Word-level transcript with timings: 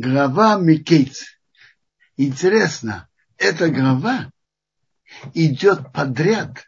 глава 0.00 0.58
Микейц. 0.58 1.38
Интересно, 2.16 3.08
эта 3.36 3.68
глава 3.70 4.30
идет 5.34 5.92
подряд, 5.92 6.66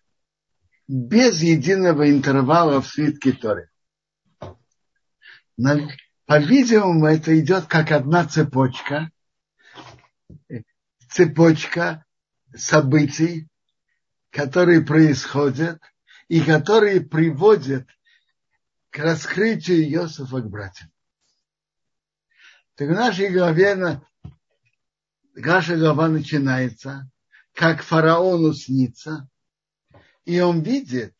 без 0.86 1.40
единого 1.40 2.10
интервала 2.10 2.82
в 2.82 2.87
свитке 2.87 3.32
Торы. 3.32 3.71
По-видимому, 6.26 7.06
это 7.06 7.38
идет 7.40 7.66
как 7.66 7.90
одна 7.90 8.26
цепочка, 8.26 9.10
цепочка 11.09 12.05
событий, 12.55 13.49
которые 14.30 14.83
происходят 14.83 15.80
и 16.29 16.43
которые 16.43 17.01
приводят 17.01 17.89
к 18.91 18.99
раскрытию 18.99 19.91
Иосифа 19.91 20.43
к 20.43 20.51
братьям. 20.51 20.91
Так 22.75 22.89
в 22.89 22.93
нашей 22.93 23.29
главе, 23.30 24.00
наша 25.35 25.76
глава 25.76 26.08
начинается, 26.08 27.11
как 27.53 27.82
фараону 27.82 28.54
снится, 28.54 29.29
и 30.25 30.40
он 30.40 30.62
видит 30.62 31.14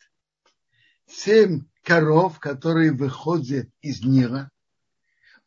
семь 1.06 1.66
коров, 1.83 2.38
которые 2.38 2.92
выходят 2.92 3.69
из 3.83 4.02
Нила, 4.02 4.51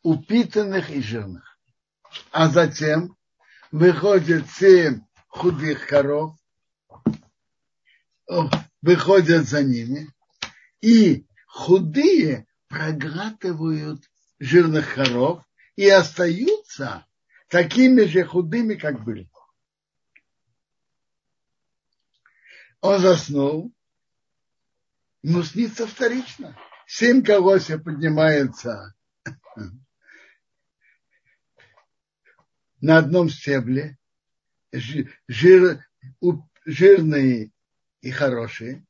упитанных 0.02 0.90
и 0.90 1.02
жирных. 1.02 1.58
А 2.30 2.48
затем 2.50 3.16
выходят 3.72 4.48
семь 4.48 5.00
худых 5.26 5.88
коров, 5.88 6.36
выходят 8.80 9.48
за 9.48 9.64
ними, 9.64 10.08
и 10.80 11.26
худые 11.48 12.46
проглатывают 12.68 14.08
жирных 14.38 14.94
коров 14.94 15.42
и 15.76 15.88
остаются 15.88 17.06
такими 17.48 18.02
же 18.02 18.24
худыми, 18.24 18.74
как 18.74 19.04
были. 19.04 19.28
Он 22.80 23.00
заснул, 23.00 23.72
ему 25.22 25.42
снится 25.42 25.86
вторично. 25.86 26.56
Семь 26.86 27.22
колосьев 27.22 27.82
поднимается 27.82 28.94
на 32.80 32.98
одном 32.98 33.28
стебле, 33.28 33.98
жир, 34.72 35.84
жирные 36.64 37.50
и 38.00 38.10
хорошие, 38.10 38.86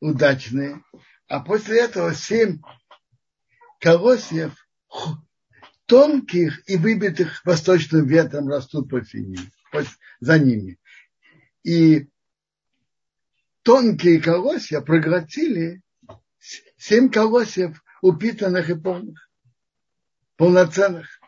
удачные, 0.00 0.82
а 1.28 1.40
после 1.40 1.80
этого 1.80 2.14
семь 2.14 2.60
колосьев 3.80 4.54
тонких 5.86 6.68
и 6.68 6.76
выбитых 6.76 7.44
восточным 7.44 8.06
ветром 8.06 8.48
растут 8.48 8.88
после 8.88 9.22
ними, 9.22 9.52
за 10.20 10.38
ними. 10.38 10.78
И 11.64 12.08
тонкие 13.62 14.20
колосья 14.20 14.80
проглотили 14.80 15.82
семь 16.76 17.10
колосьев 17.10 17.82
упитанных 18.00 18.70
и 18.70 18.74
полных, 18.74 19.30
полноценных. 20.36 21.20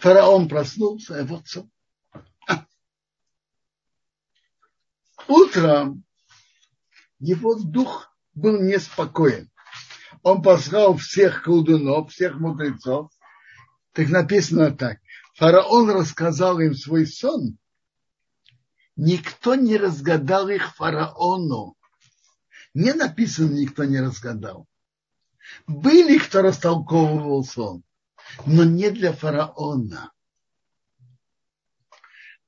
Фараон 0.00 0.48
проснулся, 0.48 1.20
и 1.20 1.24
вот 1.24 1.46
все. 1.46 1.68
Утром 5.28 6.04
его 7.18 7.54
дух 7.54 8.14
был 8.34 8.60
неспокоен. 8.60 9.50
Он 10.22 10.42
послал 10.42 10.96
всех 10.96 11.42
колдунов, 11.42 12.10
всех 12.10 12.34
мудрецов. 12.38 13.10
Так 13.92 14.08
написано 14.08 14.70
так. 14.70 14.98
Фараон 15.34 15.90
рассказал 15.90 16.60
им 16.60 16.74
свой 16.74 17.06
сон. 17.06 17.58
Никто 18.96 19.54
не 19.54 19.76
разгадал 19.76 20.48
их 20.48 20.74
фараону. 20.76 21.76
Не 22.74 22.92
написано, 22.92 23.52
никто 23.54 23.84
не 23.84 24.00
разгадал. 24.00 24.66
Были, 25.66 26.18
кто 26.18 26.42
растолковывал 26.42 27.44
сон, 27.44 27.82
но 28.46 28.64
не 28.64 28.90
для 28.90 29.12
фараона. 29.12 30.12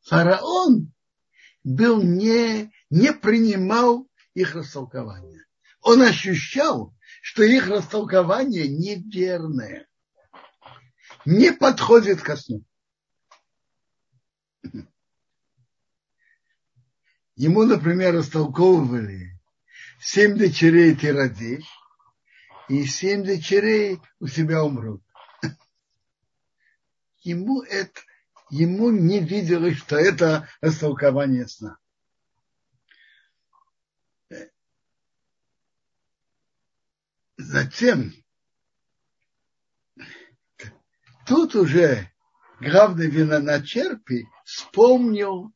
Фараон 0.02 0.92
был 1.64 2.02
не, 2.02 2.72
не 2.90 3.12
принимал 3.12 4.06
их 4.34 4.54
растолкования. 4.54 5.46
Он 5.80 6.02
ощущал, 6.02 6.94
что 7.22 7.42
их 7.42 7.68
растолкование 7.68 8.68
неверное, 8.68 9.88
не 11.24 11.52
подходит 11.52 12.22
ко 12.22 12.36
сну. 12.36 12.64
Ему, 17.34 17.64
например, 17.64 18.14
растолковывали 18.14 19.40
семь 20.00 20.36
дочерей 20.36 20.94
ты 20.94 21.12
родишь, 21.12 21.66
и 22.68 22.84
семь 22.84 23.24
дочерей 23.24 24.00
у 24.20 24.28
тебя 24.28 24.62
умрут. 24.62 25.02
Ему 27.22 27.62
это, 27.62 28.00
ему 28.50 28.90
не 28.90 29.20
виделось, 29.20 29.78
что 29.78 29.96
это 29.96 30.48
растолкование 30.60 31.46
сна. 31.48 31.78
Затем 37.36 38.12
тут 41.26 41.54
уже 41.54 42.10
главный 42.60 43.08
виноначерпий 43.08 44.28
вспомнил 44.44 45.52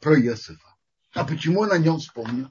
про 0.00 0.20
Иосифа. 0.20 0.76
А 1.14 1.24
почему 1.24 1.60
он 1.60 1.72
о 1.72 1.78
нем 1.78 1.98
вспомнил? 1.98 2.50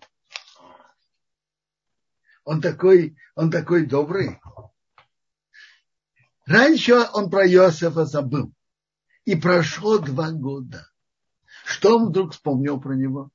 Он 2.44 2.62
такой, 2.62 3.18
он 3.36 3.52
такой 3.52 3.86
добрый. 3.86 4.40
Раньше 6.46 6.94
он 7.14 7.30
про 7.30 7.48
Иосифа 7.48 8.06
забыл. 8.06 8.54
И 9.25 9.36
прошло 9.36 9.98
два 9.98 10.31
года. 10.31 10.88
Что 11.66 11.98
он 11.98 12.09
вдруг 12.09 12.34
вспомнил 12.34 12.80
про 12.80 12.94
него? 12.94 13.31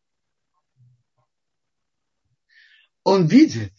Он 3.03 3.27
видит, 3.27 3.73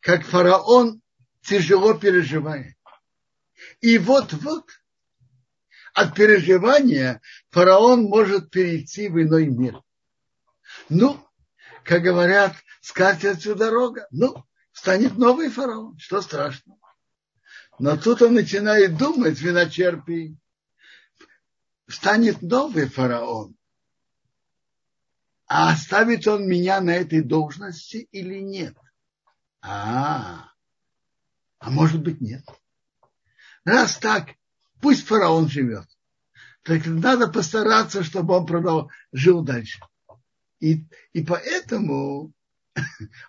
как 0.00 0.24
фараон 0.24 1.00
тяжело 1.40 1.94
переживает. 1.94 2.76
И 3.80 3.96
вот-вот 3.96 4.68
от 5.96 6.14
переживания 6.14 7.22
фараон 7.48 8.02
может 8.02 8.50
перейти 8.50 9.08
в 9.08 9.20
иной 9.20 9.46
мир. 9.46 9.80
Ну, 10.90 11.26
как 11.84 12.02
говорят, 12.02 12.54
скатертью 12.82 13.56
дорога. 13.56 14.06
Ну, 14.10 14.44
станет 14.72 15.16
новый 15.16 15.48
фараон. 15.48 15.98
Что 15.98 16.20
страшного? 16.20 16.78
Но 17.78 17.96
тут 17.96 18.20
он 18.20 18.34
начинает 18.34 18.98
думать, 18.98 19.40
виночерпий, 19.40 20.38
станет 21.88 22.42
новый 22.42 22.90
фараон. 22.90 23.56
А 25.46 25.72
оставит 25.72 26.26
он 26.26 26.46
меня 26.46 26.82
на 26.82 26.90
этой 26.90 27.22
должности 27.22 28.06
или 28.12 28.40
нет? 28.40 28.76
А, 29.62 30.50
а 31.58 31.70
может 31.70 32.02
быть 32.02 32.20
нет. 32.20 32.44
Раз 33.64 33.96
так, 33.96 34.34
пусть 34.86 35.04
фараон 35.04 35.48
живет. 35.48 35.88
Так 36.62 36.86
надо 36.86 37.26
постараться, 37.26 38.04
чтобы 38.04 38.34
он 38.34 38.46
продал, 38.46 38.88
жил 39.10 39.42
дальше. 39.42 39.80
И, 40.60 40.86
и 41.12 41.24
поэтому 41.24 42.32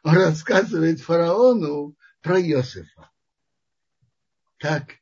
он 0.03 0.13
рассказывает 0.13 1.01
фараону 1.01 1.95
про 2.21 2.39
Иосифа. 2.39 3.09
Как 4.59 4.97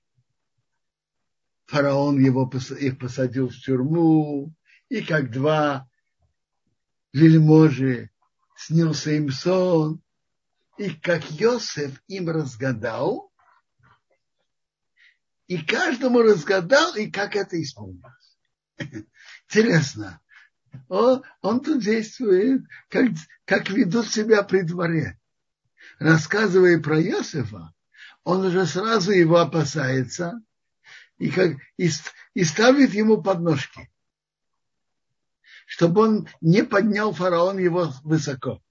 фараон 1.65 2.23
его, 2.23 2.49
их 2.79 2.99
посадил 2.99 3.49
в 3.49 3.55
тюрьму, 3.55 4.53
и 4.87 5.01
как 5.01 5.31
два 5.31 5.89
вельможи 7.11 8.11
снился 8.55 9.11
им 9.11 9.29
сон, 9.29 10.01
и 10.77 10.89
как 10.89 11.21
Иосиф 11.33 12.01
им 12.07 12.29
разгадал, 12.29 13.29
и 15.47 15.57
каждому 15.57 16.21
разгадал, 16.21 16.95
и 16.95 17.09
как 17.09 17.35
это 17.35 17.61
исполнилось. 17.61 18.37
Интересно, 19.47 20.21
он, 20.89 21.23
он 21.41 21.61
тут 21.61 21.81
действует, 21.83 22.63
как, 22.89 23.09
как 23.45 23.69
ведут 23.69 24.07
себя 24.07 24.43
при 24.43 24.61
дворе. 24.61 25.19
Рассказывая 25.99 26.79
про 26.81 27.01
Иосифа, 27.01 27.73
он 28.23 28.45
уже 28.45 28.65
сразу 28.65 29.11
его 29.11 29.37
опасается 29.37 30.41
и, 31.17 31.29
как, 31.29 31.57
и, 31.77 31.89
и 32.33 32.43
ставит 32.43 32.93
ему 32.93 33.21
подножки, 33.21 33.89
чтобы 35.67 36.01
он 36.01 36.29
не 36.41 36.63
поднял 36.63 37.13
фараон 37.13 37.59
его 37.59 37.93
высоко. 38.03 38.61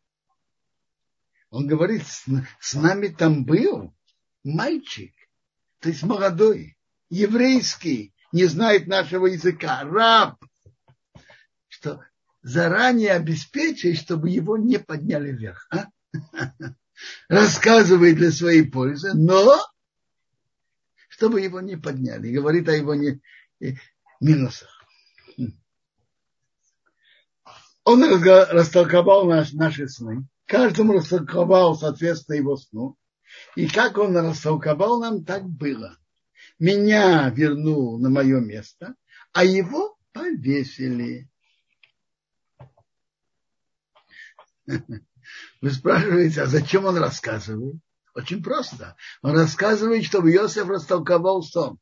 Он 1.50 1.68
говорит, 1.68 2.04
с, 2.06 2.24
с 2.60 2.74
нами 2.74 3.08
там 3.08 3.44
был 3.44 3.94
мальчик, 4.42 5.14
то 5.84 5.90
есть 5.90 6.02
молодой, 6.02 6.78
еврейский, 7.10 8.14
не 8.32 8.46
знает 8.46 8.86
нашего 8.86 9.26
языка, 9.26 9.82
раб, 9.84 10.42
что 11.68 12.02
заранее 12.40 13.10
обеспечить, 13.10 13.98
чтобы 13.98 14.30
его 14.30 14.56
не 14.56 14.78
подняли 14.78 15.30
вверх. 15.30 15.68
А? 15.70 15.88
Рассказывает 17.28 18.16
для 18.16 18.32
своей 18.32 18.62
пользы, 18.62 19.12
но 19.12 19.60
чтобы 21.10 21.42
его 21.42 21.60
не 21.60 21.76
подняли. 21.76 22.32
Говорит 22.32 22.66
о 22.70 22.72
его 22.72 22.94
не, 22.94 23.20
минусах. 24.20 24.70
Он 27.84 28.02
растолковал 28.22 29.26
наш, 29.26 29.52
наши 29.52 29.86
сны. 29.86 30.26
Каждому 30.46 30.94
растолковал 30.94 31.76
соответственно 31.76 32.36
его 32.36 32.56
сну. 32.56 32.96
И 33.56 33.68
как 33.68 33.98
он 33.98 34.16
растолковал 34.16 35.00
нам, 35.00 35.24
так 35.24 35.44
было. 35.44 35.98
Меня 36.58 37.28
вернул 37.30 37.98
на 37.98 38.10
мое 38.10 38.40
место, 38.40 38.94
а 39.32 39.44
его 39.44 39.96
повесили. 40.12 41.28
Вы 44.66 45.70
спрашиваете, 45.70 46.42
а 46.42 46.46
зачем 46.46 46.84
он 46.84 46.96
рассказывает? 46.96 47.76
Очень 48.14 48.42
просто. 48.42 48.96
Он 49.22 49.32
рассказывает, 49.32 50.04
чтобы 50.04 50.32
Иосиф 50.32 50.68
растолковал 50.68 51.42
сон. 51.42 51.78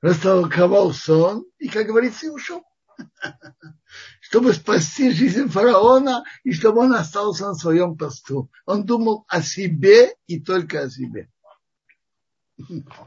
Растолковал 0.00 0.92
сон 0.92 1.44
и, 1.58 1.68
как 1.68 1.86
говорится, 1.86 2.26
и 2.26 2.30
ушел. 2.30 2.62
Чтобы 4.20 4.52
спасти 4.52 5.10
жизнь 5.12 5.48
фараона 5.48 6.24
и 6.42 6.52
чтобы 6.52 6.80
он 6.80 6.94
остался 6.94 7.46
на 7.48 7.54
своем 7.54 7.96
посту. 7.96 8.50
Он 8.66 8.84
думал 8.84 9.24
о 9.28 9.42
себе 9.42 10.14
и 10.26 10.40
только 10.40 10.82
о 10.82 10.90
себе. 10.90 11.30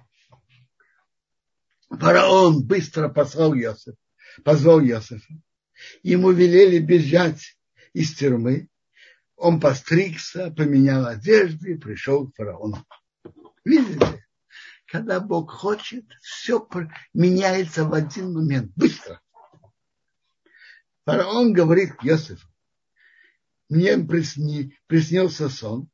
Фараон 1.90 2.66
быстро 2.66 3.10
послал 3.10 3.54
Иосиф, 3.56 3.96
позвал 4.44 4.82
Иосифа. 4.82 5.34
Ему 6.04 6.32
велели 6.32 6.80
бежать 6.80 7.58
из 7.94 8.14
тюрьмы. 8.16 8.70
Он 9.36 9.60
постригся, 9.60 10.52
поменял 10.52 11.06
одежды 11.06 11.74
и 11.74 11.78
пришел 11.78 12.28
к 12.28 12.36
фараону. 12.36 12.84
Видите, 13.64 14.26
когда 14.88 15.20
Бог 15.20 15.52
хочет, 15.52 16.06
все 16.22 16.68
меняется 17.14 17.86
в 17.86 17.94
один 17.94 18.34
момент, 18.34 18.72
быстро. 18.76 19.22
Фараон 21.08 21.54
говорит 21.54 21.94
к 21.94 22.04
Иосифу, 22.04 22.46
мне 23.70 23.98
присни, 23.98 24.78
приснился 24.88 25.48
сон, 25.48 25.90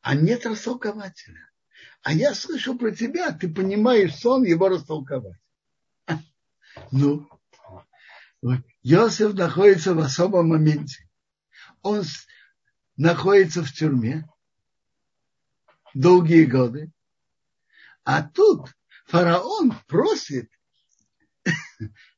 а 0.00 0.16
нет 0.16 0.44
растолкователя. 0.46 1.48
А 2.02 2.12
я 2.12 2.34
слышу 2.34 2.76
про 2.76 2.90
тебя, 2.90 3.30
ты 3.30 3.48
понимаешь 3.48 4.16
сон, 4.16 4.42
его 4.42 4.68
растолковать. 4.68 5.38
Ну, 6.90 7.28
Иосиф 8.82 9.34
находится 9.34 9.94
в 9.94 10.00
особом 10.00 10.48
моменте. 10.48 11.08
Он 11.82 12.02
находится 12.96 13.62
в 13.62 13.72
тюрьме 13.72 14.28
долгие 15.94 16.46
годы. 16.46 16.90
А 18.02 18.24
тут 18.24 18.74
фараон 19.06 19.72
просит 19.86 20.50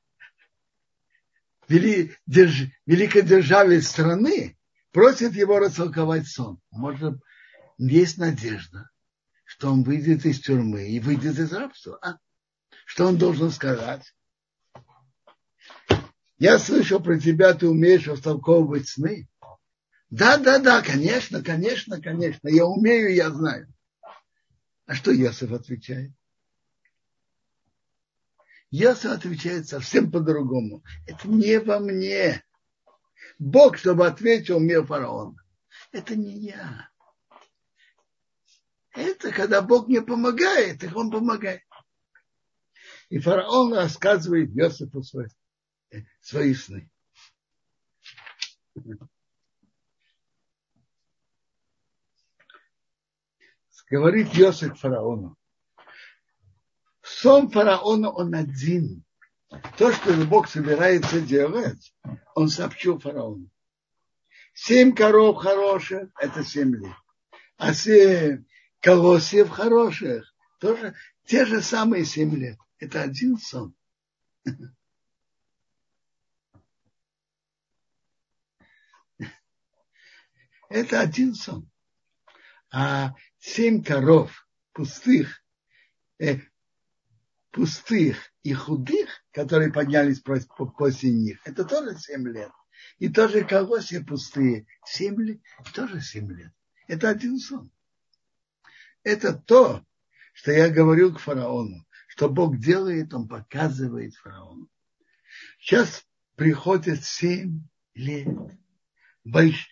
вели, 1.74 2.16
держ, 2.26 2.70
великодержавец 2.86 3.88
страны 3.88 4.56
просит 4.92 5.34
его 5.34 5.58
растолковать 5.58 6.26
сон. 6.26 6.60
Может, 6.70 7.18
есть 7.78 8.18
надежда, 8.18 8.90
что 9.44 9.72
он 9.72 9.82
выйдет 9.82 10.24
из 10.24 10.40
тюрьмы 10.40 10.88
и 10.88 11.00
выйдет 11.00 11.38
из 11.38 11.52
рабства. 11.52 11.98
А? 12.00 12.18
Что 12.86 13.06
он 13.06 13.18
должен 13.18 13.50
сказать? 13.50 14.14
Я 16.38 16.58
слышал 16.58 17.00
про 17.00 17.18
тебя, 17.18 17.54
ты 17.54 17.68
умеешь 17.68 18.06
растолковывать 18.06 18.88
сны. 18.88 19.28
Да, 20.10 20.36
да, 20.36 20.58
да, 20.58 20.82
конечно, 20.82 21.42
конечно, 21.42 22.00
конечно. 22.00 22.48
Я 22.48 22.66
умею, 22.66 23.12
я 23.14 23.30
знаю. 23.30 23.72
А 24.86 24.94
что 24.94 25.10
Йосиф 25.10 25.50
отвечает? 25.52 26.12
Йосиф 28.76 29.12
отвечает 29.12 29.68
совсем 29.68 30.10
по-другому. 30.10 30.82
Это 31.06 31.28
не 31.28 31.60
во 31.60 31.78
мне. 31.78 32.44
Бог, 33.38 33.78
чтобы 33.78 34.04
ответил 34.04 34.58
мне 34.58 34.84
фараон. 34.84 35.36
Это 35.92 36.16
не 36.16 36.48
я. 36.48 36.90
Это 38.90 39.30
когда 39.30 39.62
Бог 39.62 39.86
мне 39.86 40.02
помогает, 40.02 40.80
так 40.80 40.96
он 40.96 41.12
помогает. 41.12 41.62
И 43.10 43.20
фараон 43.20 43.74
рассказывает 43.74 44.50
Йосифу 44.50 45.04
свои, 45.04 45.28
свои 46.20 46.52
сны. 46.52 46.90
Говорит 53.88 54.34
Йосиф 54.34 54.80
фараону 54.80 55.36
сон 57.24 57.48
фараона, 57.50 58.10
он 58.10 58.34
один. 58.34 59.02
То, 59.78 59.90
что 59.92 60.12
Бог 60.26 60.46
собирается 60.46 61.22
делать, 61.22 61.94
он 62.34 62.50
сообщил 62.50 62.98
фараону. 62.98 63.48
Семь 64.52 64.94
коров 64.94 65.38
хороших– 65.38 66.10
это 66.20 66.44
семь 66.44 66.76
лет. 66.76 66.94
А 67.56 67.72
семь 67.72 68.44
колосьев 68.80 69.48
хороших– 69.48 70.34
тоже 70.60 70.94
те 71.24 71.46
же 71.46 71.62
самые 71.62 72.04
семь 72.04 72.36
лет. 72.36 72.58
Это 72.78 73.00
один 73.00 73.38
сон. 73.38 73.74
Это 80.68 81.00
один 81.00 81.34
сон. 81.34 81.70
А 82.70 83.14
семь 83.38 83.82
коров 83.82 84.46
пустых, 84.72 85.42
э, 86.18 86.40
пустых 87.54 88.16
и 88.42 88.52
худых, 88.52 89.08
которые 89.30 89.72
поднялись 89.72 90.20
после 90.20 91.12
них, 91.12 91.38
это 91.44 91.64
тоже 91.64 91.96
7 91.96 92.28
лет. 92.28 92.50
И 92.98 93.08
тоже 93.08 93.44
колосья 93.44 94.02
пустые, 94.02 94.66
7 94.84 95.22
лет, 95.22 95.40
тоже 95.72 96.00
7 96.00 96.30
лет. 96.32 96.52
Это 96.88 97.08
один 97.08 97.38
сон. 97.38 97.70
Это 99.04 99.32
то, 99.32 99.84
что 100.32 100.50
я 100.50 100.68
говорил 100.68 101.14
к 101.14 101.20
фараону, 101.20 101.86
что 102.08 102.28
Бог 102.28 102.58
делает, 102.58 103.14
он 103.14 103.28
показывает 103.28 104.14
фараону. 104.16 104.68
Сейчас 105.60 106.04
приходит 106.34 107.05
7 107.05 107.62
лет. 107.94 108.29
Больш... 109.22 109.70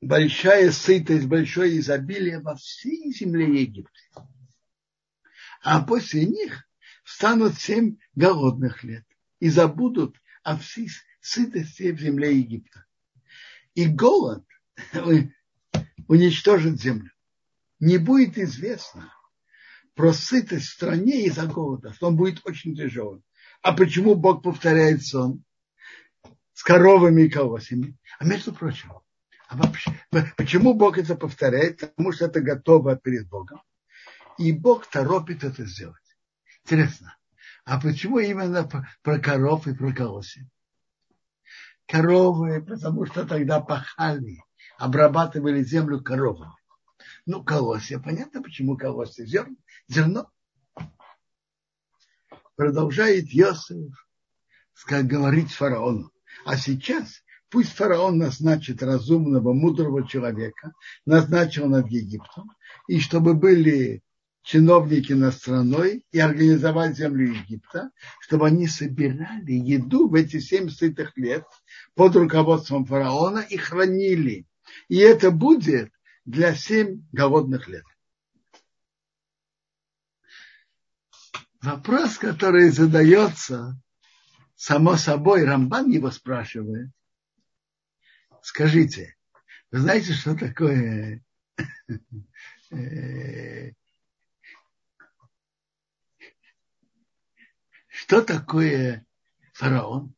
Большая 0.00 0.70
сытость, 0.70 1.26
большое 1.26 1.78
изобилие 1.78 2.38
во 2.38 2.54
всей 2.54 3.12
земле 3.12 3.62
Египта 3.62 4.28
а 5.66 5.82
после 5.82 6.24
них 6.26 6.64
встанут 7.02 7.58
семь 7.58 7.96
голодных 8.14 8.84
лет 8.84 9.04
и 9.40 9.48
забудут 9.48 10.16
о 10.44 10.56
всей 10.56 10.88
сытости 11.20 11.90
в 11.90 11.98
земле 11.98 12.38
Египта. 12.38 12.86
И 13.74 13.88
голод 13.88 14.44
уничтожит 16.08 16.80
землю. 16.80 17.10
Не 17.80 17.98
будет 17.98 18.38
известно 18.38 19.12
про 19.96 20.12
сытость 20.12 20.66
в 20.66 20.74
стране 20.74 21.24
из-за 21.26 21.46
голода, 21.46 21.92
что 21.94 22.06
он 22.06 22.16
будет 22.16 22.46
очень 22.46 22.76
тяжелым. 22.76 23.24
А 23.60 23.72
почему 23.72 24.14
Бог 24.14 24.44
повторяет 24.44 25.04
сон 25.04 25.42
с 26.52 26.62
коровами 26.62 27.22
и 27.22 27.28
колосями? 27.28 27.98
А 28.20 28.24
между 28.24 28.54
прочим, 28.54 28.92
а 29.48 29.56
вообще, 29.56 29.90
почему 30.36 30.74
Бог 30.74 30.96
это 30.96 31.16
повторяет? 31.16 31.80
Потому 31.80 32.12
что 32.12 32.26
это 32.26 32.40
готово 32.40 32.94
перед 32.94 33.28
Богом 33.28 33.60
и 34.38 34.52
Бог 34.52 34.86
торопит 34.86 35.44
это 35.44 35.64
сделать. 35.64 35.96
Интересно, 36.64 37.16
а 37.64 37.80
почему 37.80 38.18
именно 38.18 38.68
про 39.02 39.18
коров 39.18 39.66
и 39.66 39.74
про 39.74 39.92
колоси? 39.92 40.48
Коровы, 41.86 42.62
потому 42.62 43.06
что 43.06 43.24
тогда 43.24 43.60
пахали, 43.60 44.42
обрабатывали 44.78 45.62
землю 45.62 46.02
коровами. 46.02 46.52
Ну, 47.26 47.42
колосья, 47.44 47.98
понятно, 47.98 48.42
почему 48.42 48.76
колосья? 48.76 49.24
Зерно. 49.24 49.56
зерно. 49.88 50.30
Продолжает 52.56 53.28
Йосиф 53.28 53.94
говорить 54.88 55.52
фараону. 55.52 56.10
А 56.44 56.56
сейчас 56.56 57.22
пусть 57.50 57.72
фараон 57.72 58.18
назначит 58.18 58.82
разумного, 58.82 59.52
мудрого 59.52 60.06
человека, 60.06 60.72
назначил 61.04 61.68
над 61.68 61.88
Египтом, 61.88 62.50
и 62.88 63.00
чтобы 63.00 63.34
были 63.34 64.02
чиновники 64.46 65.12
над 65.12 65.34
страной 65.34 66.06
и 66.12 66.20
организовать 66.20 66.96
землю 66.96 67.34
Египта, 67.34 67.90
чтобы 68.20 68.46
они 68.46 68.68
собирали 68.68 69.50
еду 69.50 70.08
в 70.08 70.14
эти 70.14 70.38
семь 70.38 70.68
сытых 70.68 71.16
лет 71.16 71.44
под 71.94 72.14
руководством 72.14 72.86
фараона 72.86 73.40
и 73.40 73.56
хранили. 73.56 74.46
И 74.86 74.98
это 74.98 75.32
будет 75.32 75.90
для 76.24 76.54
семь 76.54 77.02
голодных 77.10 77.66
лет. 77.66 77.82
Вопрос, 81.60 82.16
который 82.16 82.68
задается, 82.68 83.76
само 84.54 84.94
собой, 84.96 85.44
Рамбан 85.44 85.90
его 85.90 86.12
спрашивает. 86.12 86.90
Скажите, 88.42 89.16
вы 89.72 89.80
знаете, 89.80 90.12
что 90.12 90.36
такое 90.36 91.24
что 98.06 98.22
такое 98.22 99.04
фараон? 99.52 100.14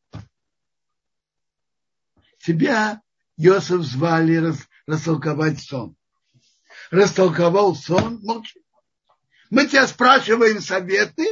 Тебя 2.39 3.01
Йосиф 3.35 3.81
звали 3.81 4.35
рас, 4.35 4.59
растолковать 4.85 5.59
сон. 5.59 5.95
Растолковал 6.91 7.75
сон, 7.75 8.19
молчи. 8.21 8.61
Мы 9.49 9.65
тебя 9.65 9.87
спрашиваем 9.87 10.61
советы. 10.61 11.25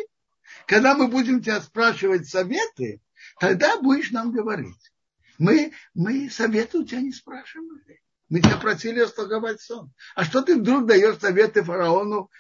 Когда 0.66 0.96
мы 0.96 1.08
будем 1.08 1.44
тебя 1.44 1.62
спрашивать 1.62 2.28
советы, 2.28 3.02
тогда 3.40 3.80
будешь 3.80 4.10
нам 4.10 4.32
говорить. 4.32 4.92
Мы, 5.38 5.74
мы 5.94 6.28
советы 6.32 6.80
у 6.80 6.86
тебя 6.86 7.02
не 7.02 7.14
спрашивали. 7.14 8.02
Мы 8.30 8.42
тебя 8.42 8.58
просили 8.58 9.02
растолковать 9.02 9.62
сон. 9.62 9.94
А 10.16 10.26
что 10.26 10.42
ты 10.42 10.58
вдруг 10.58 10.88
даешь 10.88 11.20
советы 11.20 11.64
фараону, 11.64 12.32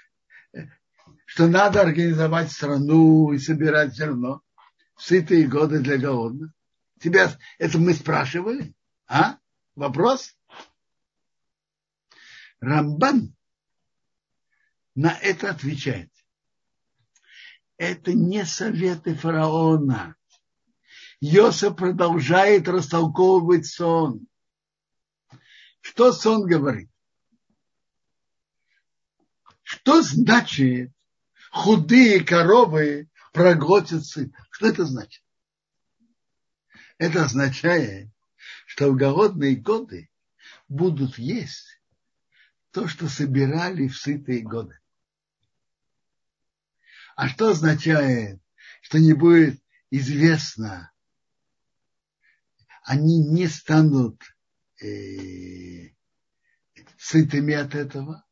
что 1.38 1.48
надо 1.48 1.82
организовать 1.82 2.52
страну 2.52 3.32
и 3.32 3.38
собирать 3.38 3.94
зерно 3.94 4.42
в 4.96 5.04
сытые 5.04 5.48
годы 5.48 5.82
для 5.82 6.00
голодных? 6.00 6.50
Тебя 7.00 7.32
это 7.60 7.78
мы 7.78 7.94
спрашивали? 7.94 8.74
А? 9.06 9.38
Вопрос? 9.76 10.36
Рамбан 12.60 13.36
на 14.96 15.12
это 15.12 15.52
отвечает. 15.52 16.12
Это 17.78 18.14
не 18.14 18.44
советы 18.44 19.14
фараона. 19.14 20.16
Йосиф 21.20 21.76
продолжает 21.76 22.68
растолковывать 22.68 23.68
сон. 23.68 24.26
Что 25.82 26.12
сон 26.14 26.48
говорит? 26.48 26.90
Что 29.62 30.02
значит 30.02 30.97
худые 31.52 32.24
коровы 32.24 33.10
проглотят 33.34 34.06
сына? 34.06 34.34
Что 34.52 34.68
это 34.68 34.86
значит? 34.86 35.24
Это 36.98 37.26
означает, 37.26 38.10
что 38.66 38.92
в 38.92 38.96
голодные 38.96 39.56
годы 39.56 40.10
будут 40.68 41.18
есть 41.18 41.82
то, 42.72 42.88
что 42.88 43.08
собирали 43.08 43.88
в 43.88 43.98
сытые 43.98 44.42
годы. 44.42 44.80
А 47.16 47.28
что 47.28 47.50
означает, 47.50 48.40
что 48.82 49.00
не 49.00 49.14
будет 49.14 49.60
известно, 49.90 50.92
они 52.84 53.18
не 53.24 53.48
станут 53.48 54.22
э, 54.82 55.90
сытыми 56.98 57.54
от 57.56 57.74
этого, 57.74 58.27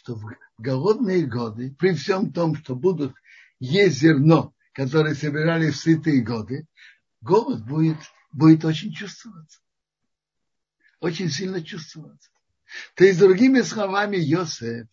что 0.00 0.14
в 0.14 0.34
голодные 0.56 1.26
годы, 1.26 1.74
при 1.78 1.92
всем 1.92 2.32
том, 2.32 2.56
что 2.56 2.74
будут 2.74 3.14
есть 3.58 3.98
зерно, 3.98 4.54
которое 4.72 5.14
собирали 5.14 5.70
в 5.70 5.76
сытые 5.76 6.22
годы, 6.22 6.66
голод 7.20 7.66
будет 7.66 7.98
будет 8.32 8.64
очень 8.64 8.92
чувствоваться. 8.92 9.60
Очень 11.00 11.28
сильно 11.28 11.62
чувствоваться. 11.62 12.30
То 12.94 13.04
есть, 13.04 13.18
другими 13.18 13.60
словами, 13.60 14.16
Йосеф 14.16 14.88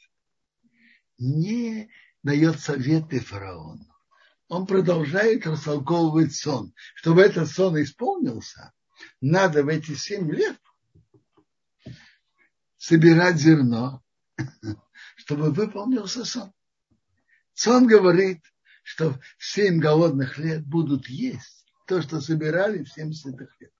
не 1.17 1.89
дает 2.23 2.59
советы 2.59 3.19
фараону. 3.19 3.87
Он 4.49 4.65
продолжает 4.65 5.45
растолковывать 5.45 6.33
сон. 6.33 6.73
Чтобы 6.95 7.21
этот 7.21 7.49
сон 7.49 7.81
исполнился, 7.81 8.73
надо 9.21 9.63
в 9.63 9.67
эти 9.67 9.93
семь 9.93 10.31
лет 10.31 10.57
собирать 12.77 13.37
зерно, 13.37 14.03
чтобы 15.27 15.51
выполнился 15.51 16.23
сон. 16.23 16.53
Сон 17.53 17.85
говорит, 17.85 18.41
что 18.81 19.11
в 19.11 19.19
семь 19.39 19.77
голодных 19.77 20.37
лет 20.37 20.65
будут 20.65 21.09
есть 21.09 21.65
то, 21.85 22.01
что 22.01 22.21
собирали 22.21 22.85
в 22.85 22.89
70 22.89 23.35
лет. 23.59 23.73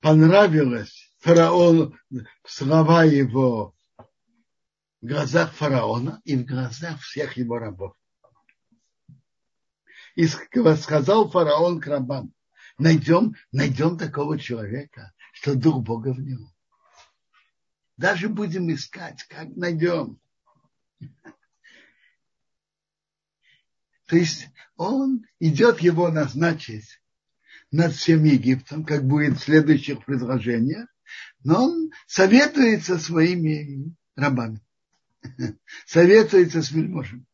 Понравилось 0.00 1.10
фараону 1.20 1.96
слова 2.44 3.04
его 3.04 3.74
в 5.00 5.06
глазах 5.06 5.54
фараона 5.54 6.20
и 6.24 6.36
в 6.36 6.44
глазах 6.44 7.00
всех 7.00 7.38
его 7.38 7.58
рабов. 7.58 7.97
И 10.18 10.26
сказал 10.26 11.30
фараон 11.30 11.80
к 11.80 11.86
рабам, 11.86 12.34
найдем, 12.76 13.36
найдем 13.52 13.96
такого 13.96 14.36
человека, 14.36 15.12
что 15.32 15.54
дух 15.54 15.84
Бога 15.84 16.12
в 16.12 16.18
нем. 16.18 16.52
Даже 17.96 18.28
будем 18.28 18.68
искать, 18.74 19.22
как 19.28 19.54
найдем. 19.54 20.18
То 24.06 24.16
есть 24.16 24.48
он 24.74 25.24
идет 25.38 25.78
его 25.78 26.08
назначить 26.08 27.00
над 27.70 27.92
всем 27.92 28.24
Египтом, 28.24 28.84
как 28.84 29.06
будет 29.06 29.38
в 29.38 29.44
следующих 29.44 30.04
предложениях, 30.04 30.88
но 31.44 31.66
он 31.66 31.92
советуется 32.08 32.98
своими 32.98 33.94
рабами, 34.16 34.60
советуется 35.86 36.60
с 36.60 36.72
вельможами. 36.72 37.24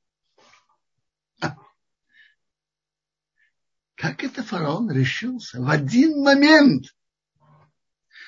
Как 4.04 4.22
это 4.22 4.42
фараон 4.42 4.90
решился 4.90 5.62
в 5.62 5.70
один 5.70 6.22
момент 6.22 6.94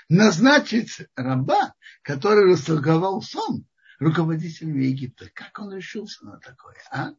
назначить 0.09 1.03
раба, 1.15 1.75
который 2.01 2.51
расторговал 2.51 3.21
сон 3.21 3.67
руководителем 3.99 4.79
Египта. 4.79 5.29
Как 5.35 5.59
он 5.59 5.75
решился 5.75 6.25
на 6.25 6.39
такое, 6.39 6.79
а? 6.91 7.11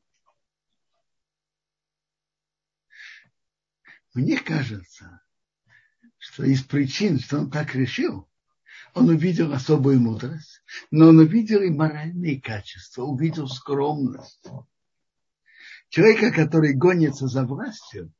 Мне 4.15 4.39
кажется, 4.39 5.21
что 6.17 6.43
из 6.43 6.63
причин, 6.63 7.19
что 7.19 7.41
он 7.41 7.51
так 7.51 7.75
решил, 7.75 8.27
он 8.95 9.09
увидел 9.09 9.53
особую 9.53 9.99
мудрость, 9.99 10.63
но 10.89 11.09
он 11.09 11.19
увидел 11.19 11.61
и 11.61 11.69
моральные 11.69 12.41
качества, 12.41 13.03
увидел 13.03 13.47
скромность. 13.49 14.47
Человека, 15.89 16.31
который 16.31 16.73
гонится 16.73 17.27
за 17.27 17.45
властью, 17.45 18.11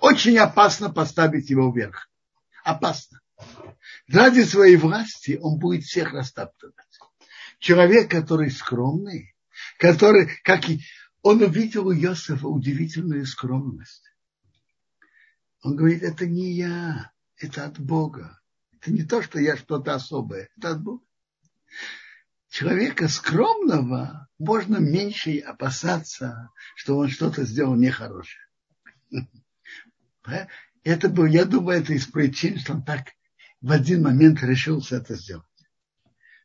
очень 0.00 0.38
опасно 0.38 0.90
поставить 0.90 1.50
его 1.50 1.72
вверх. 1.72 2.08
Опасно. 2.64 3.20
Ради 4.08 4.42
своей 4.42 4.76
власти 4.76 5.38
он 5.40 5.58
будет 5.58 5.84
всех 5.84 6.12
растаптывать. 6.12 6.74
Человек, 7.58 8.10
который 8.10 8.50
скромный, 8.50 9.34
который, 9.78 10.28
как 10.42 10.68
и 10.68 10.80
он 11.22 11.42
увидел 11.42 11.86
у 11.86 11.94
Иосифа 11.94 12.46
удивительную 12.46 13.24
скромность. 13.26 14.04
Он 15.62 15.76
говорит, 15.76 16.02
это 16.02 16.26
не 16.26 16.52
я, 16.52 17.12
это 17.38 17.64
от 17.64 17.80
Бога. 17.80 18.38
Это 18.72 18.92
не 18.92 19.02
то, 19.02 19.22
что 19.22 19.40
я 19.40 19.56
что-то 19.56 19.94
особое, 19.94 20.50
это 20.58 20.72
от 20.72 20.82
Бога. 20.82 21.02
Человека 22.50 23.08
скромного 23.08 24.28
можно 24.38 24.76
меньше 24.76 25.38
опасаться, 25.38 26.50
что 26.76 26.98
он 26.98 27.08
что-то 27.08 27.44
сделал 27.44 27.74
нехорошее. 27.74 28.44
Это 30.82 31.08
был, 31.08 31.26
я 31.26 31.44
думаю, 31.44 31.80
это 31.80 31.92
из 31.92 32.06
причин, 32.06 32.58
что 32.58 32.74
он 32.74 32.84
так 32.84 33.12
в 33.60 33.70
один 33.70 34.02
момент 34.02 34.42
решился 34.42 34.96
это 34.96 35.14
сделать. 35.14 35.44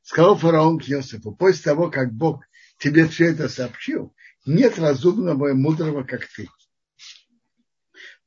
Сказал 0.02 0.38
фараон 0.38 0.80
к 0.80 0.84
Йосифу, 0.84 1.34
после 1.34 1.64
того, 1.64 1.90
как 1.90 2.14
Бог 2.14 2.44
тебе 2.78 3.08
все 3.08 3.32
это 3.32 3.50
сообщил, 3.50 4.16
нет 4.46 4.80
разумного 4.80 5.50
и 5.50 5.54
мудрого, 5.54 6.04
как 6.04 6.26
ты. 6.28 6.48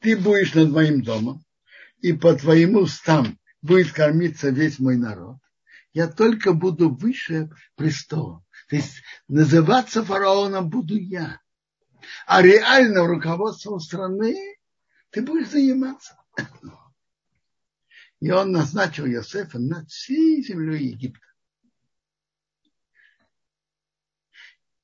Ты 0.00 0.16
будешь 0.16 0.54
над 0.54 0.70
моим 0.70 1.02
домом, 1.02 1.44
и 2.00 2.12
по 2.12 2.34
твоим 2.34 2.76
устам 2.76 3.38
будет 3.62 3.92
кормиться 3.92 4.50
весь 4.50 4.78
мой 4.78 4.96
народ. 4.96 5.38
Я 5.92 6.08
только 6.08 6.52
буду 6.52 6.90
выше 6.90 7.50
престола. 7.76 8.44
То 8.68 8.76
есть 8.76 9.02
называться 9.28 10.04
фараоном 10.04 10.68
буду 10.68 10.96
я. 10.96 11.40
А 12.26 12.42
реально 12.42 13.06
руководством 13.06 13.78
страны 13.78 14.36
ты 15.12 15.22
будешь 15.22 15.50
заниматься. 15.50 16.16
И 18.20 18.30
он 18.30 18.52
назначил 18.52 19.06
Йосефа 19.06 19.58
над 19.58 19.88
всей 19.90 20.42
землей 20.42 20.88
Египта. 20.88 21.26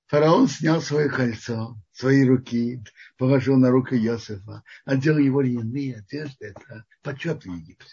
Фараон 0.06 0.48
снял 0.48 0.80
свое 0.80 1.10
кольцо, 1.10 1.76
свои 1.92 2.26
руки, 2.26 2.82
положил 3.16 3.56
на 3.56 3.70
руку 3.70 3.94
Йосефа, 3.94 4.62
одел 4.84 5.18
его 5.18 5.40
льняные 5.40 5.98
одежды. 5.98 6.46
Это 6.46 6.84
почет 7.02 7.44
в 7.44 7.46
Египте. 7.46 7.92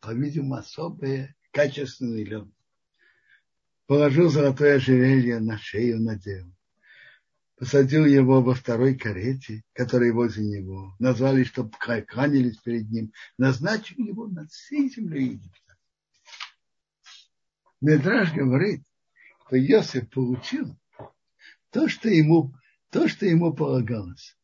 по-видимому, 0.00 0.54
особое 0.56 1.34
качественный 1.50 2.24
лед. 2.24 2.48
Положил 3.86 4.28
золотое 4.28 4.76
ожерелье 4.76 5.40
на 5.40 5.58
шею, 5.58 6.00
надел. 6.00 6.52
Посадил 7.58 8.04
его 8.04 8.40
во 8.40 8.54
второй 8.54 8.96
карете, 8.96 9.64
которая 9.72 10.12
возле 10.12 10.46
него. 10.46 10.94
Назвали, 11.00 11.42
чтобы 11.42 11.72
кланялись 12.06 12.58
перед 12.58 12.88
ним. 12.88 13.12
Назначил 13.36 13.96
его 14.04 14.28
над 14.28 14.48
всей 14.52 14.88
землей 14.88 15.32
Египта. 15.32 15.76
Медраж 17.80 18.32
говорит, 18.32 18.84
что 19.46 19.56
Йосиф 19.56 20.08
получил 20.08 20.78
то, 21.70 21.88
что 21.88 22.08
ему, 22.08 22.54
то, 22.90 23.08
что 23.08 23.26
ему 23.26 23.52
полагалось. 23.52 24.36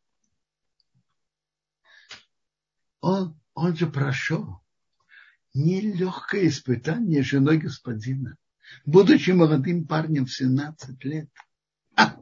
Он, 3.00 3.38
он 3.54 3.76
же 3.76 3.86
прошел 3.86 4.60
нелегкое 5.52 6.48
испытание 6.48 7.22
женой 7.22 7.58
господина, 7.58 8.36
будучи 8.84 9.30
молодым 9.30 9.86
парнем 9.86 10.26
в 10.26 10.32
17 10.32 11.04
лет. 11.04 11.30
А, 11.96 12.16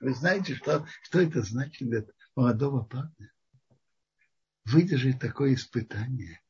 вы 0.00 0.14
знаете, 0.14 0.54
что, 0.54 0.86
что 1.02 1.20
это 1.20 1.42
значит 1.42 1.88
для 1.88 2.04
молодого 2.36 2.84
парня? 2.84 3.32
Выдержать 4.64 5.20
такое 5.20 5.54
испытание 5.54 6.40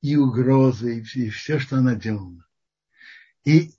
и 0.00 0.16
угрозы, 0.16 0.98
и 0.98 1.02
все, 1.02 1.26
и 1.26 1.30
все, 1.30 1.58
что 1.58 1.78
она 1.78 1.94
делала. 1.94 2.46
И 3.44 3.72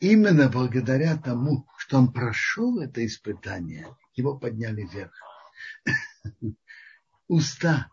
именно 0.00 0.48
благодаря 0.48 1.16
тому, 1.16 1.68
что 1.78 1.98
он 1.98 2.12
прошел 2.12 2.80
это 2.80 3.04
испытание, 3.04 3.86
его 4.14 4.38
подняли 4.38 4.82
вверх. 4.82 5.14
Уста, 7.28 7.90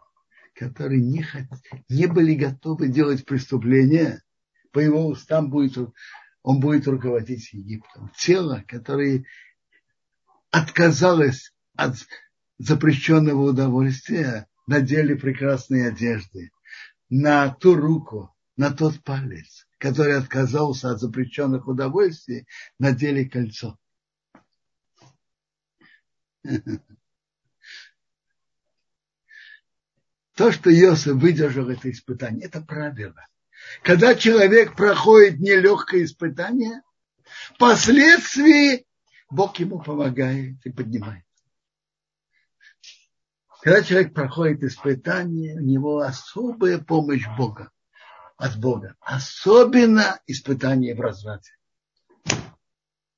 которые 0.53 1.01
не, 1.01 1.23
хот... 1.23 1.45
не 1.89 2.07
были 2.07 2.35
готовы 2.35 2.87
делать 2.87 3.25
преступления, 3.25 4.21
по 4.71 4.79
его 4.79 5.07
устам 5.07 5.49
будет, 5.49 5.77
он 6.43 6.59
будет 6.59 6.87
руководить 6.87 7.51
Египтом. 7.53 8.11
Тело, 8.17 8.63
которое 8.67 9.25
отказалось 10.51 11.53
от 11.75 11.95
запрещенного 12.59 13.49
удовольствия, 13.49 14.47
надели 14.67 15.15
прекрасные 15.15 15.87
одежды 15.87 16.51
на 17.09 17.49
ту 17.49 17.75
руку, 17.75 18.35
на 18.55 18.71
тот 18.71 19.03
палец, 19.03 19.67
который 19.79 20.15
отказался 20.17 20.91
от 20.91 20.99
запрещенных 20.99 21.67
удовольствий, 21.67 22.45
надели 22.77 23.23
кольцо. 23.23 23.77
То, 30.35 30.51
что 30.51 30.71
Иосиф 30.71 31.13
выдержал 31.13 31.69
это 31.69 31.89
испытание, 31.91 32.45
это 32.47 32.61
правило. 32.61 33.27
Когда 33.83 34.15
человек 34.15 34.75
проходит 34.75 35.39
нелегкое 35.39 36.03
испытание, 36.05 36.81
впоследствии 37.53 38.85
Бог 39.31 39.57
ему 39.59 39.81
помогает 39.81 40.63
и 40.65 40.69
поднимает. 40.69 41.25
Когда 43.61 43.81
человек 43.81 44.13
проходит 44.13 44.63
испытание, 44.63 45.55
у 45.55 45.61
него 45.61 45.99
особая 45.99 46.79
помощь 46.79 47.25
Бога, 47.37 47.71
от 48.35 48.59
Бога. 48.59 48.95
Особенно 48.99 50.19
испытание 50.27 50.95
в 50.95 50.99
разврате. 50.99 51.55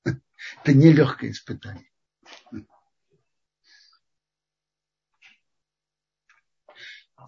Это 0.03 0.74
нелегкое 0.74 1.32
испытание. 1.32 1.89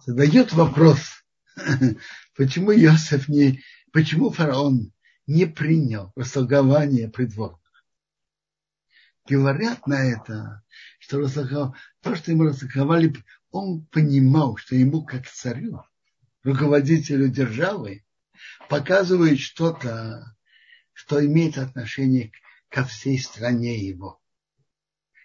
Задает 0.04 0.52
вопрос, 0.52 1.24
почему 2.36 2.70
Иосиф 2.70 3.28
не, 3.28 3.64
почему 3.92 4.30
фараон 4.30 4.92
не 5.26 5.46
принял 5.46 6.12
растолкование 6.14 7.08
придворных. 7.08 7.65
Говорят 9.28 9.86
на 9.86 10.04
это, 10.04 10.62
что 11.00 11.28
то, 12.00 12.14
что 12.14 12.30
ему 12.30 12.44
растолковали, 12.44 13.12
он 13.50 13.84
понимал, 13.86 14.56
что 14.56 14.76
ему 14.76 15.04
как 15.04 15.28
царю, 15.28 15.82
руководителю 16.44 17.28
державы, 17.28 18.04
показывает 18.68 19.40
что-то, 19.40 20.36
что 20.92 21.24
имеет 21.24 21.58
отношение 21.58 22.30
ко 22.68 22.84
всей 22.84 23.18
стране 23.18 23.78
его, 23.78 24.20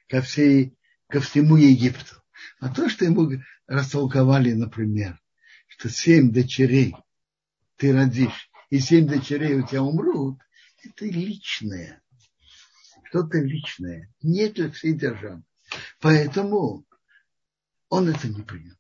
ко, 0.10 0.22
всей, 0.22 0.76
ко 1.08 1.20
всему 1.20 1.58
Египту. 1.58 2.16
А 2.60 2.74
то, 2.74 2.90
что 2.90 3.06
ему 3.06 3.30
растолковали, 3.68 4.54
например, 4.54 5.22
что 5.68 5.90
семь 5.90 6.32
дочерей 6.32 6.96
ты 7.78 7.94
родишь, 7.94 8.50
и 8.70 8.80
семь 8.80 9.08
дочерей 9.08 9.60
у 9.60 9.68
тебя 9.68 9.84
умрут, 9.84 10.40
это 10.84 11.06
личное. 11.06 12.02
Что-то 13.12 13.40
личное. 13.40 14.10
Не 14.22 14.48
для 14.48 14.72
всей 14.72 14.94
державы. 14.94 15.44
Поэтому 16.00 16.86
он 17.90 18.08
это 18.08 18.30
не 18.30 18.42
принял. 18.42 18.78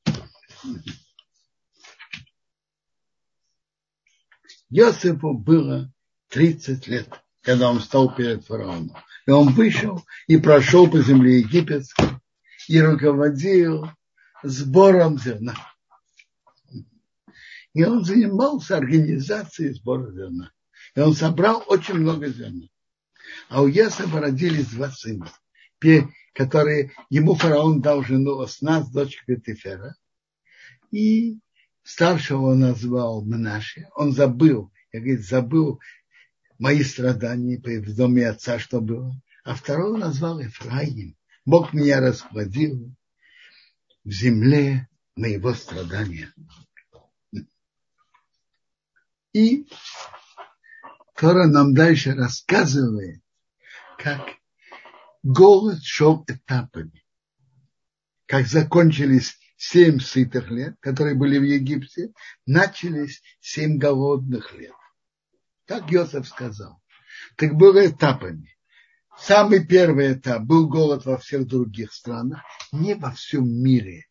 Йосифу 4.69 5.33
было 5.33 5.93
30 6.29 6.87
лет, 6.87 7.09
когда 7.41 7.69
он 7.69 7.81
стал 7.81 8.15
перед 8.15 8.45
фараоном. 8.45 8.95
И 9.27 9.31
он 9.31 9.49
вышел 9.53 10.01
и 10.27 10.37
прошел 10.37 10.89
по 10.89 11.01
земле 11.01 11.39
египетской 11.39 12.07
и 12.69 12.79
руководил 12.79 13.89
сбором 14.43 15.19
зерна. 15.19 15.55
И 17.73 17.83
он 17.83 18.05
занимался 18.05 18.77
организацией 18.77 19.73
сбора 19.73 20.09
зерна. 20.13 20.53
И 20.95 21.01
он 21.01 21.13
собрал 21.15 21.65
очень 21.67 21.95
много 21.95 22.29
зерна. 22.29 22.67
А 23.49 23.61
у 23.61 23.67
Есова 23.67 24.21
родились 24.21 24.67
два 24.67 24.89
сына, 24.91 25.31
которые 26.33 26.91
ему 27.09 27.35
фараон 27.35 27.81
дал 27.81 28.03
жену 28.03 28.39
Осна 28.39 28.83
с 28.83 28.89
дочкой 28.91 29.39
Тефера. 29.41 29.95
И 30.91 31.39
старшего 31.83 32.51
он 32.51 32.59
назвал 32.59 33.23
Мнаше. 33.23 33.87
Он 33.95 34.11
забыл, 34.11 34.71
я 34.91 34.99
говорю, 34.99 35.21
забыл 35.21 35.79
мои 36.59 36.83
страдания 36.83 37.57
в 37.57 37.95
доме 37.95 38.27
отца, 38.27 38.59
что 38.59 38.81
было. 38.81 39.15
А 39.43 39.55
второго 39.55 39.97
назвал 39.97 40.39
Ефраим. 40.39 41.15
Бог 41.45 41.73
меня 41.73 41.99
расплодил 41.99 42.93
в 44.03 44.11
земле 44.11 44.87
моего 45.15 45.53
страдания. 45.53 46.33
И 49.33 49.65
Тора 51.21 51.45
нам 51.45 51.75
дальше 51.75 52.15
рассказывает, 52.15 53.21
как 53.99 54.21
голод 55.21 55.83
шел 55.83 56.25
этапами. 56.27 57.05
Как 58.25 58.47
закончились 58.47 59.37
семь 59.55 59.99
сытых 59.99 60.49
лет, 60.49 60.77
которые 60.79 61.13
были 61.13 61.37
в 61.37 61.43
Египте, 61.43 62.11
начались 62.47 63.21
семь 63.39 63.77
голодных 63.77 64.51
лет. 64.53 64.73
Так 65.67 65.91
Йосиф 65.91 66.27
сказал. 66.27 66.81
Так 67.35 67.53
было 67.53 67.85
этапами. 67.85 68.57
Самый 69.15 69.63
первый 69.63 70.13
этап 70.13 70.41
был 70.41 70.67
голод 70.67 71.05
во 71.05 71.19
всех 71.19 71.45
других 71.45 71.93
странах, 71.93 72.41
не 72.71 72.95
во 72.95 73.11
всем 73.11 73.47
мире. 73.47 74.07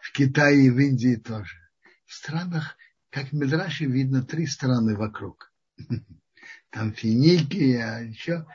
В 0.00 0.12
Китае 0.12 0.66
и 0.66 0.70
в 0.70 0.78
Индии 0.78 1.16
тоже. 1.16 1.56
В 2.06 2.14
странах, 2.14 2.76
как 3.10 3.30
в 3.30 3.32
Медраше, 3.32 3.86
видно 3.86 4.22
три 4.22 4.46
страны 4.46 4.94
вокруг. 4.94 5.52
Там 6.70 6.92
Финикия, 6.92 8.00
еще 8.00 8.46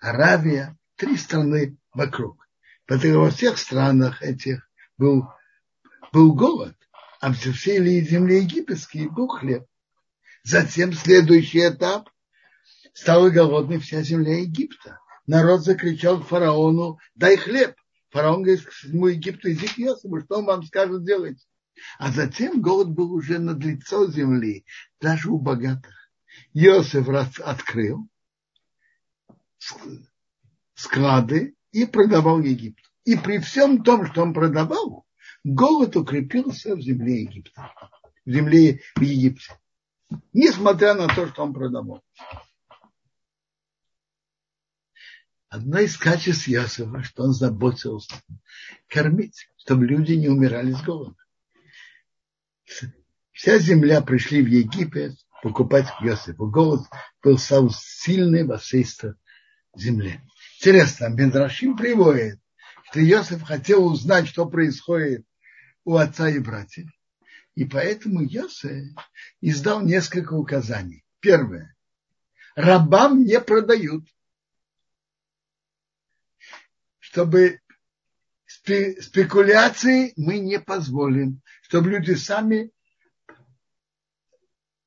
Аравия, 0.00 0.76
три 0.96 1.16
страны 1.16 1.76
вокруг. 1.92 2.48
Потому 2.86 3.20
во 3.20 3.30
всех 3.30 3.58
странах 3.58 4.22
этих 4.22 4.68
был, 4.98 5.26
был 6.12 6.34
голод, 6.34 6.76
а 7.20 7.32
в 7.32 7.36
всей 7.36 8.00
земле 8.02 8.42
египетской 8.42 9.08
был 9.08 9.28
хлеб. 9.28 9.64
Затем 10.42 10.92
следующий 10.92 11.66
этап 11.66 12.10
стала 12.92 13.30
голодной 13.30 13.78
вся 13.78 14.02
земля 14.02 14.40
Египта 14.40 15.00
народ 15.26 15.64
закричал 15.64 16.22
фараону, 16.22 16.98
дай 17.14 17.36
хлеб. 17.36 17.74
Фараон 18.10 18.42
говорит 18.42 18.64
к 18.64 18.70
всему 18.70 19.08
Египту, 19.08 19.48
язык 19.48 19.76
Йосифу, 19.76 20.20
что 20.20 20.38
он 20.38 20.44
вам 20.44 20.62
скажет 20.62 21.04
делать? 21.04 21.46
А 21.98 22.12
затем 22.12 22.62
голод 22.62 22.88
был 22.88 23.12
уже 23.12 23.38
над 23.38 23.58
лицо 23.64 24.08
земли, 24.10 24.64
даже 25.00 25.30
у 25.30 25.38
богатых. 25.38 26.03
Иосиф 26.52 27.08
открыл 27.40 28.08
склады 30.74 31.56
и 31.72 31.86
продавал 31.86 32.40
Египет. 32.40 32.84
И 33.04 33.16
при 33.16 33.38
всем 33.38 33.82
том, 33.82 34.06
что 34.06 34.22
он 34.22 34.32
продавал, 34.32 35.06
голод 35.42 35.96
укрепился 35.96 36.74
в 36.74 36.80
земле 36.80 37.22
Египта, 37.22 37.72
в 38.24 38.30
земле 38.30 38.80
в 38.96 39.00
Египте. 39.00 39.58
Несмотря 40.32 40.94
на 40.94 41.08
то, 41.08 41.26
что 41.28 41.42
он 41.42 41.52
продавал. 41.52 42.04
Одно 45.48 45.78
из 45.78 45.96
качеств 45.96 46.48
Иосифа, 46.48 47.02
что 47.02 47.24
он 47.24 47.32
заботился 47.32 48.14
кормить, 48.88 49.48
чтобы 49.56 49.86
люди 49.86 50.14
не 50.14 50.28
умирали 50.28 50.72
с 50.72 50.82
голода. 50.82 51.16
Вся 53.32 53.58
земля 53.58 54.00
пришли 54.00 54.42
в 54.42 54.46
Египет 54.46 55.16
покупать 55.44 55.86
Йосифа. 56.00 56.42
Голод 56.46 56.86
был 57.22 57.36
самый 57.36 57.70
сильный 57.70 58.44
во 58.44 58.56
всей 58.56 58.86
земле. 59.76 60.22
Интересно, 60.56 61.10
Бендрашим 61.10 61.76
приводит, 61.76 62.40
что 62.84 63.00
Йосиф 63.00 63.42
хотел 63.42 63.84
узнать, 63.84 64.26
что 64.26 64.46
происходит 64.46 65.26
у 65.84 65.96
отца 65.96 66.30
и 66.30 66.38
братьев. 66.38 66.88
И 67.56 67.66
поэтому 67.66 68.22
Йосиф 68.22 68.96
издал 69.42 69.82
несколько 69.82 70.32
указаний. 70.32 71.04
Первое. 71.20 71.76
Рабам 72.56 73.24
не 73.24 73.38
продают. 73.38 74.06
Чтобы 77.00 77.60
спекуляции 78.46 80.14
мы 80.16 80.38
не 80.38 80.58
позволим, 80.58 81.42
чтобы 81.60 81.90
люди 81.90 82.14
сами 82.14 82.70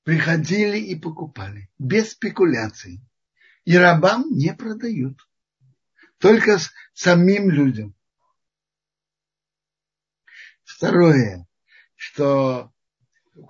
приходили 0.07 0.77
и 0.77 0.95
покупали, 0.95 1.69
без 1.77 2.11
спекуляций. 2.11 3.01
И 3.65 3.75
рабам 3.75 4.31
не 4.31 4.53
продают, 4.53 5.19
только 6.17 6.59
самим 6.93 7.49
людям. 7.49 7.93
Второе, 10.63 11.45
что 11.95 12.71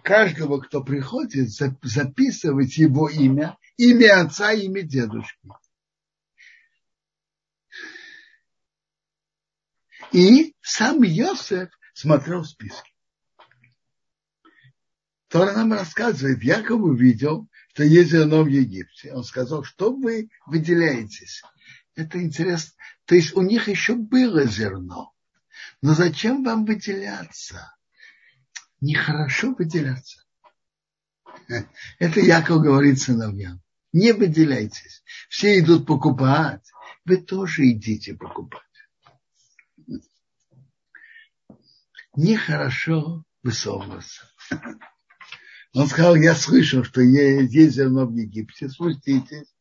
каждого, 0.04 0.60
кто 0.60 0.84
приходит, 0.84 1.52
записывать 1.52 2.76
его 2.78 3.08
имя, 3.08 3.56
имя 3.76 4.22
отца, 4.22 4.52
имя 4.52 4.82
дедушки. 4.82 5.48
И 10.12 10.56
сам 10.62 11.04
Йосеф 11.04 11.70
смотрел 11.94 12.44
списки. 12.44 12.97
Тора 15.30 15.54
нам 15.54 15.74
рассказывает, 15.74 16.42
Яков 16.42 16.82
увидел, 16.82 17.50
что 17.74 17.84
есть 17.84 18.12
зерно 18.12 18.44
в 18.44 18.48
Египте. 18.48 19.14
Он 19.14 19.24
сказал, 19.24 19.64
что 19.64 19.94
вы 19.94 20.30
выделяетесь. 20.46 21.44
Это 21.96 22.22
интересно. 22.22 22.74
То 23.06 23.16
есть 23.16 23.36
у 23.36 23.42
них 23.42 23.68
еще 23.68 23.96
было 23.96 24.46
зерно. 24.46 25.14
Но 25.82 25.94
зачем 25.94 26.44
вам 26.44 26.66
выделяться? 26.66 27.76
Нехорошо 28.80 29.54
выделяться. 29.54 30.24
Это 32.00 32.20
Яков 32.20 32.62
говорит 32.62 33.00
сыновьям. 33.00 33.62
Не 33.94 34.14
выделяйтесь. 34.14 35.04
Все 35.30 35.60
идут 35.60 35.86
покупать. 35.86 36.66
Вы 37.06 37.18
тоже 37.18 37.70
идите 37.70 38.16
покупать. 38.16 38.62
Нехорошо 42.16 43.24
высовываться. 43.44 44.30
Он 45.74 45.88
сказал, 45.88 46.16
я 46.16 46.34
слышал, 46.36 46.84
что 46.84 47.02
есть 47.02 47.76
зерно 47.76 48.06
в 48.06 48.16
Египте, 48.16 48.70
спуститесь, 48.70 49.54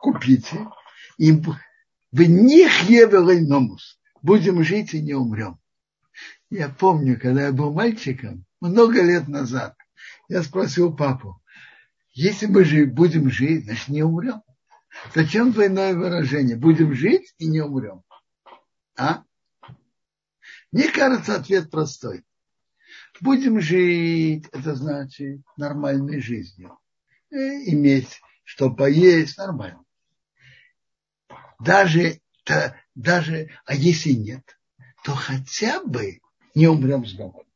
купите, 0.00 0.68
и 1.18 1.32
в 1.32 2.22
них 2.22 2.70
номус. 3.48 3.98
Будем 4.22 4.62
жить 4.62 4.94
и 4.94 5.02
не 5.02 5.14
умрем. 5.14 5.58
Я 6.50 6.68
помню, 6.68 7.18
когда 7.20 7.46
я 7.46 7.52
был 7.52 7.72
мальчиком, 7.72 8.44
много 8.60 9.02
лет 9.02 9.28
назад, 9.28 9.76
я 10.28 10.42
спросил 10.42 10.94
папу, 10.94 11.42
если 12.12 12.46
мы 12.46 12.64
жить, 12.64 12.94
будем 12.94 13.28
жить, 13.30 13.64
значит 13.64 13.88
не 13.88 14.02
умрем. 14.02 14.42
Зачем 15.14 15.50
двойное 15.50 15.94
выражение? 15.94 16.56
Будем 16.56 16.94
жить 16.94 17.34
и 17.38 17.48
не 17.48 17.60
умрем. 17.60 18.02
А? 18.96 19.24
Мне 20.70 20.88
кажется, 20.90 21.34
ответ 21.34 21.70
простой. 21.70 22.24
Будем 23.20 23.60
жить, 23.60 24.46
это 24.52 24.74
значит 24.74 25.40
нормальной 25.56 26.20
жизнью. 26.20 26.78
И 27.30 27.36
э, 27.36 27.70
иметь, 27.70 28.20
что 28.42 28.70
поесть, 28.70 29.38
нормально. 29.38 29.84
Даже, 31.60 32.20
то, 32.44 32.76
даже, 32.94 33.50
а 33.64 33.74
если 33.74 34.10
нет, 34.10 34.58
то 35.04 35.14
хотя 35.14 35.82
бы 35.84 36.20
не 36.54 36.66
умрем 36.66 37.06
с 37.06 37.14
голоду. 37.14 37.46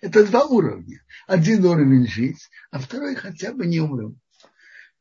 Это 0.00 0.26
два 0.26 0.44
уровня. 0.44 1.02
Один 1.26 1.64
уровень 1.64 2.06
жить, 2.06 2.50
а 2.70 2.78
второй 2.78 3.14
хотя 3.14 3.52
бы 3.52 3.66
не 3.66 3.80
умрем. 3.80 4.20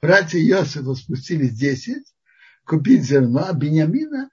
Братья 0.02 0.40
Иосифа 0.40 0.96
спустились 0.96 1.54
10, 1.54 2.04
купить 2.66 3.04
зерно, 3.04 3.46
а 3.48 3.54
Бениамина 3.54 4.30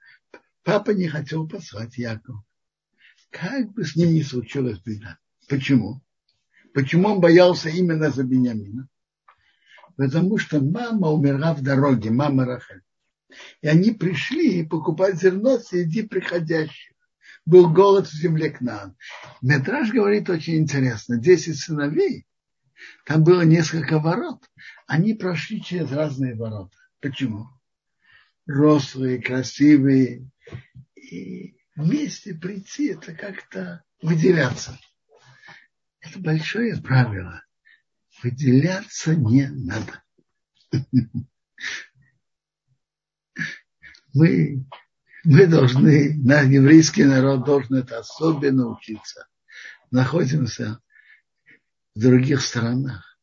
папа 0.63 0.91
не 0.91 1.07
хотел 1.07 1.47
послать 1.47 1.97
Яков 1.97 2.37
как 3.31 3.71
бы 3.73 3.83
с 3.83 3.95
ним 3.95 4.13
не 4.13 4.23
случилась 4.23 4.79
беда. 4.79 5.17
Почему? 5.47 6.01
Почему 6.73 7.09
он 7.09 7.21
боялся 7.21 7.69
именно 7.69 8.11
за 8.11 8.23
Бениамина? 8.23 8.87
Потому 9.95 10.37
что 10.37 10.61
мама 10.61 11.09
умерла 11.09 11.53
в 11.53 11.61
дороге, 11.61 12.11
мама 12.11 12.45
Рахель. 12.45 12.81
И 13.61 13.67
они 13.67 13.91
пришли 13.91 14.65
покупать 14.65 15.19
зерно 15.19 15.57
среди 15.57 16.03
приходящих. 16.03 16.93
Был 17.45 17.71
голод 17.71 18.07
в 18.07 18.13
земле 18.13 18.51
к 18.51 18.61
нам. 18.61 18.95
Метраж 19.41 19.91
говорит 19.91 20.29
очень 20.29 20.57
интересно. 20.57 21.17
Десять 21.17 21.57
сыновей, 21.57 22.27
там 23.05 23.23
было 23.23 23.41
несколько 23.41 23.99
ворот. 23.99 24.49
Они 24.87 25.13
прошли 25.13 25.61
через 25.61 25.91
разные 25.91 26.35
ворота. 26.35 26.77
Почему? 26.99 27.47
Рослые, 28.45 29.21
красивые. 29.21 30.29
И 30.95 31.55
вместе 31.75 32.33
прийти, 32.33 32.89
это 32.89 33.13
как-то 33.13 33.83
выделяться. 34.01 34.77
Это 35.99 36.19
большое 36.19 36.81
правило. 36.81 37.43
Выделяться 38.23 39.15
не 39.15 39.47
надо. 39.47 40.03
Мы, 44.13 44.65
мы 45.23 45.47
должны, 45.47 46.17
наш 46.17 46.45
еврейский 46.47 47.05
народ 47.05 47.45
должен 47.45 47.75
это 47.75 47.99
особенно 47.99 48.67
учиться. 48.67 49.25
Находимся 49.89 50.81
в 51.95 52.01
других 52.01 52.41
странах. 52.41 53.17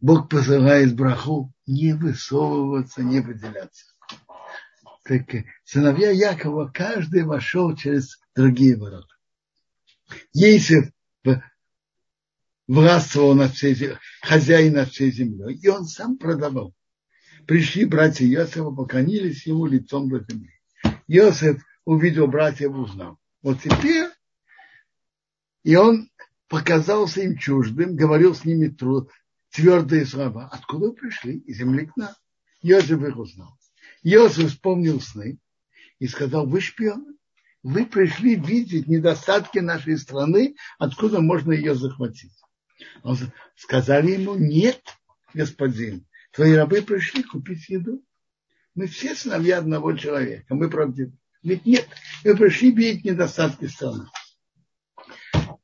Бог 0.00 0.28
посылает 0.28 0.94
браху 0.94 1.54
не 1.64 1.94
высовываться, 1.94 3.02
не 3.02 3.20
выделяться 3.20 3.91
так 5.02 5.22
сыновья 5.64 6.10
Якова, 6.10 6.70
каждый 6.72 7.24
вошел 7.24 7.74
через 7.76 8.20
другие 8.34 8.76
ворота. 8.76 9.14
Есев 10.32 10.90
властвовал 12.68 13.34
над 13.34 13.52
всей 13.52 13.96
хозяин 14.22 14.74
над 14.74 14.90
всей 14.90 15.10
землей, 15.10 15.56
и 15.56 15.68
он 15.68 15.84
сам 15.84 16.16
продавал. 16.16 16.74
Пришли 17.46 17.84
братья 17.84 18.24
Иосифа, 18.26 18.70
поклонились 18.70 19.46
ему 19.46 19.66
лицом 19.66 20.08
до 20.08 20.20
земли. 20.20 20.52
Иосиф 21.08 21.62
увидел 21.84 22.28
братьев, 22.28 22.72
узнал. 22.72 23.18
Вот 23.42 23.60
теперь, 23.60 24.08
и 25.64 25.74
он 25.74 26.08
показался 26.48 27.22
им 27.22 27.36
чуждым, 27.36 27.96
говорил 27.96 28.34
с 28.34 28.44
ними 28.44 28.74
твердые 29.50 30.06
слова. 30.06 30.48
Откуда 30.52 30.86
вы 30.86 30.92
пришли? 30.92 31.38
Из 31.38 31.58
земли 31.58 31.86
к 31.86 31.96
нам. 31.96 32.12
Иосиф 32.62 33.02
их 33.02 33.16
узнал. 33.16 33.58
Иосиф 34.02 34.50
вспомнил 34.50 35.00
сны 35.00 35.38
и 35.98 36.06
сказал, 36.08 36.46
вы 36.46 36.60
шпионы, 36.60 37.14
вы 37.62 37.86
пришли 37.86 38.34
видеть 38.34 38.88
недостатки 38.88 39.58
нашей 39.58 39.96
страны, 39.96 40.56
откуда 40.78 41.20
можно 41.20 41.52
ее 41.52 41.74
захватить. 41.74 42.32
Он, 43.02 43.16
сказали 43.54 44.12
ему, 44.12 44.34
нет, 44.34 44.82
господин, 45.32 46.06
твои 46.32 46.54
рабы 46.54 46.82
пришли 46.82 47.22
купить 47.22 47.68
еду. 47.68 48.04
Мы 48.74 48.86
все 48.86 49.14
сыновья 49.14 49.58
одного 49.58 49.96
человека, 49.96 50.54
мы 50.54 50.68
правдивы. 50.68 51.16
Ведь 51.42 51.66
нет, 51.66 51.86
мы 52.24 52.36
пришли 52.36 52.72
видеть 52.72 53.04
недостатки 53.04 53.66
страны. 53.66 54.06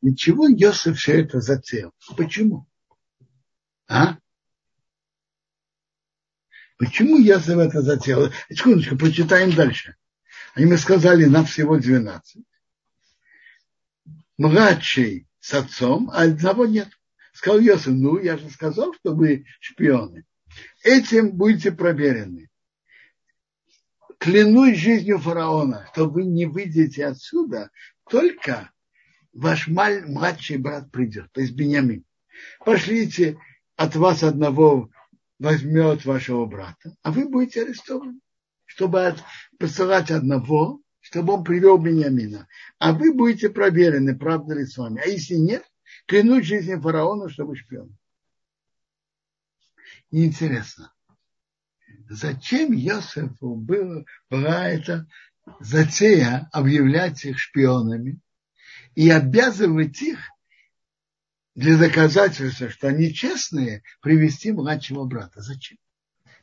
Для 0.01 0.15
чего 0.15 0.49
Иосиф 0.49 0.99
все 0.99 1.23
это 1.23 1.41
затеял? 1.41 1.93
Почему? 2.17 2.69
А? 3.89 4.19
Почему 6.79 7.19
Ясов 7.19 7.59
это 7.59 7.83
затеял? 7.83 8.31
Секундочку, 8.49 8.97
прочитаем 8.97 9.53
дальше. 9.53 9.97
Они 10.55 10.67
мы 10.67 10.79
сказали, 10.79 11.25
нам 11.25 11.45
всего 11.45 11.77
12. 11.77 12.45
Младший 14.39 15.27
с 15.41 15.55
отцом, 15.55 16.09
а 16.13 16.23
одного 16.23 16.67
нет. 16.67 16.89
Сказал 17.33 17.61
Йосиф, 17.61 17.89
ну, 17.89 18.19
я 18.19 18.39
же 18.39 18.49
сказал, 18.51 18.95
что 18.95 19.15
вы 19.15 19.45
шпионы. 19.61 20.25
Этим 20.83 21.33
будете 21.33 21.73
проверены. 21.73 22.49
Клянусь 24.19 24.79
жизнью 24.79 25.19
фараона, 25.19 25.89
что 25.93 26.09
вы 26.09 26.25
не 26.25 26.47
выйдете 26.47 27.07
отсюда, 27.07 27.71
только 28.09 28.71
ваш 29.33 29.69
младший 29.69 30.59
брат 30.59 30.91
придет, 30.91 31.31
то 31.33 31.41
есть 31.41 31.55
Бениамин. 31.55 32.05
Пошлите 32.65 33.39
от 33.77 33.95
вас 33.95 34.23
одного 34.23 34.91
возьмет 35.39 36.05
вашего 36.05 36.47
брата, 36.47 36.97
а 37.03 37.13
вы 37.13 37.29
будете 37.29 37.63
арестованы. 37.63 38.21
Чтобы 38.65 39.17
посылать 39.59 40.11
одного, 40.11 40.83
чтобы 41.01 41.35
он 41.35 41.45
привел 41.45 41.79
Бениамина. 41.79 42.47
А 42.79 42.93
вы 42.93 43.15
будете 43.15 43.49
проверены, 43.49 44.17
правда 44.17 44.55
ли 44.55 44.67
с 44.67 44.77
вами. 44.77 45.01
А 45.03 45.09
если 45.09 45.35
нет, 45.37 45.65
клянусь 46.07 46.47
жизнью 46.47 46.81
фараона, 46.81 47.31
чтобы 47.31 47.57
шпион. 47.57 47.97
Интересно, 50.11 50.93
зачем 52.09 52.73
Йосефу 52.73 53.55
было, 53.57 54.05
была 54.31 54.69
эта 54.69 55.07
затея 55.61 56.49
объявлять 56.53 57.25
их 57.25 57.39
шпионами 57.39 58.21
и 58.95 59.11
обязывать 59.11 60.01
их 60.03 60.19
для 61.59 61.77
доказательства, 61.77 62.71
что 62.71 62.87
они 62.87 63.13
честные, 63.13 63.83
привести 64.01 64.53
младшего 64.53 65.05
брата. 65.07 65.41
Зачем? 65.41 65.77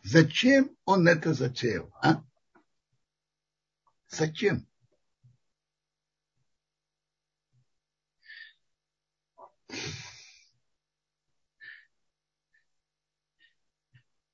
Зачем 0.04 0.75
он 0.84 1.08
это 1.08 1.34
затеял? 1.34 1.89
А? 2.01 2.21
Зачем? 4.10 4.67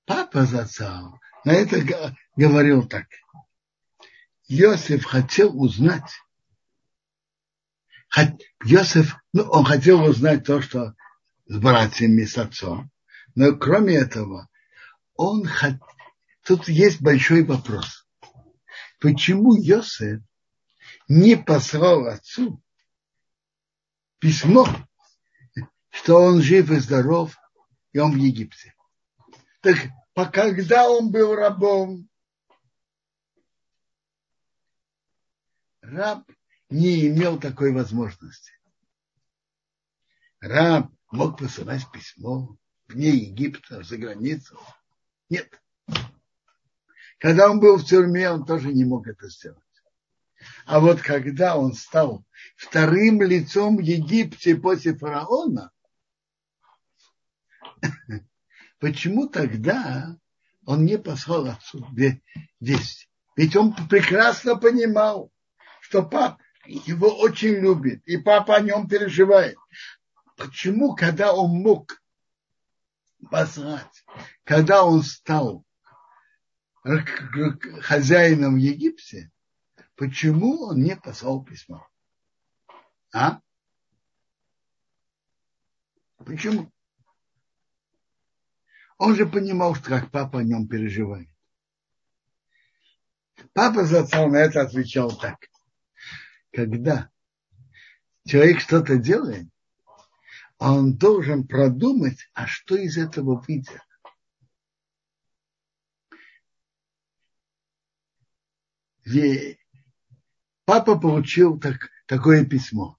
Папа 0.06 0.46
зацал 0.46 1.20
на 1.46 1.52
это 1.52 2.18
говорил 2.36 2.88
так. 2.88 3.06
Иосиф 4.48 5.06
хотел 5.06 5.56
узнать, 5.62 6.12
Иосиф, 8.66 9.16
ну, 9.34 9.44
он 9.44 9.66
хотел 9.66 10.04
узнать 10.04 10.46
то, 10.46 10.62
что 10.62 10.94
с 11.46 11.58
братьями, 11.58 12.26
с 12.26 12.38
отцом. 12.38 12.92
Но 13.36 13.56
кроме 13.56 13.96
этого, 13.96 14.50
он 15.16 15.46
хот... 15.46 15.76
тут 16.44 16.68
есть 16.68 17.02
большой 17.02 17.44
вопрос. 17.44 18.06
Почему 19.00 19.56
Иосиф 19.56 20.22
не 21.08 21.38
послал 21.38 22.08
отцу 22.08 22.62
письмо, 24.20 24.68
что 25.90 26.18
он 26.18 26.42
жив 26.42 26.70
и 26.70 26.80
здоров, 26.80 27.36
и 27.94 28.00
он 28.00 28.12
в 28.12 28.18
Египте? 28.18 28.76
Так 29.62 29.78
когда 30.34 30.90
он 30.90 31.12
был 31.12 31.34
рабом, 31.34 32.10
раб 35.82 36.24
не 36.72 37.08
имел 37.08 37.40
такой 37.40 37.74
возможности. 37.74 38.54
Раб 40.40 40.90
мог 41.12 41.38
посылать 41.38 41.86
письмо 41.92 42.58
вне 42.88 43.10
Египта, 43.10 43.84
за 43.84 43.98
границу. 43.98 44.60
Нет. 45.30 45.62
Когда 47.20 47.52
он 47.52 47.60
был 47.60 47.78
в 47.78 47.86
тюрьме, 47.86 48.32
он 48.32 48.46
тоже 48.46 48.74
не 48.74 48.86
мог 48.86 49.06
это 49.08 49.30
сделать. 49.30 49.60
А 50.66 50.80
вот 50.80 51.02
когда 51.02 51.58
он 51.58 51.74
стал 51.74 52.26
вторым 52.56 53.22
лицом 53.22 53.78
в 53.78 53.82
Египте 53.82 54.56
после 54.56 54.96
фараона, 54.96 55.72
почему 58.80 59.28
тогда 59.28 60.18
он 60.66 60.86
не 60.86 60.98
послал 60.98 61.48
отцу 61.48 61.86
весть? 62.60 63.10
Ведь 63.36 63.56
он 63.56 63.76
прекрасно 63.88 64.56
понимал, 64.56 65.32
что 65.82 66.02
папа 66.02 66.40
его 66.74 67.10
очень 67.20 67.56
любит, 67.56 68.02
и 68.08 68.18
папа 68.18 68.56
о 68.56 68.62
нем 68.62 68.88
переживает. 68.88 69.58
Почему, 70.38 70.96
когда 70.96 71.34
он 71.34 71.52
мог 71.62 72.02
послать, 73.30 74.06
когда 74.44 74.86
он 74.86 75.04
стал 75.04 75.66
хозяином 77.82 78.56
в 78.56 78.58
Египте, 78.58 79.32
почему 79.96 80.68
он 80.68 80.82
не 80.82 80.96
послал 80.96 81.44
письмо? 81.44 81.88
А? 83.14 83.40
Почему? 86.18 86.72
Он 88.98 89.16
же 89.16 89.26
понимал, 89.26 89.76
что 89.76 89.90
как 89.90 90.12
папа 90.12 90.40
о 90.40 90.44
нем 90.44 90.68
переживает. 90.68 91.28
Папа 93.54 93.84
за 93.84 94.04
на 94.28 94.38
это 94.38 94.62
отвечал 94.62 95.12
так 95.12 95.51
когда 96.52 97.10
человек 98.26 98.60
что-то 98.60 98.98
делает, 98.98 99.48
он 100.58 100.96
должен 100.96 101.48
продумать, 101.48 102.30
а 102.34 102.46
что 102.46 102.76
из 102.76 102.98
этого 102.98 103.44
выйдет. 103.48 103.82
Папа 110.66 111.00
получил 111.00 111.60
так, 111.60 111.90
такое 112.06 112.46
письмо. 112.46 112.98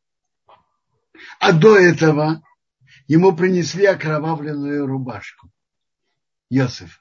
А 1.38 1.52
до 1.52 1.78
этого 1.78 2.42
ему 3.06 3.36
принесли 3.36 3.86
окровавленную 3.86 4.86
рубашку 4.86 5.52
Иосифа. 6.50 7.00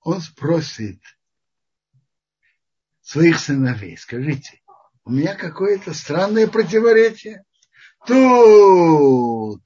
Он 0.00 0.20
спросит, 0.20 1.00
своих 3.06 3.38
сыновей. 3.38 3.96
Скажите, 3.96 4.60
у 5.04 5.12
меня 5.12 5.36
какое-то 5.36 5.94
странное 5.94 6.48
противоречие. 6.48 7.44
Тут 8.04 9.62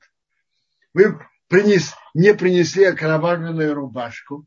вы 0.93 1.27
принес, 1.49 1.95
не 2.13 2.35
принесли 2.35 2.85
окровавленную 2.85 3.75
рубашку, 3.75 4.47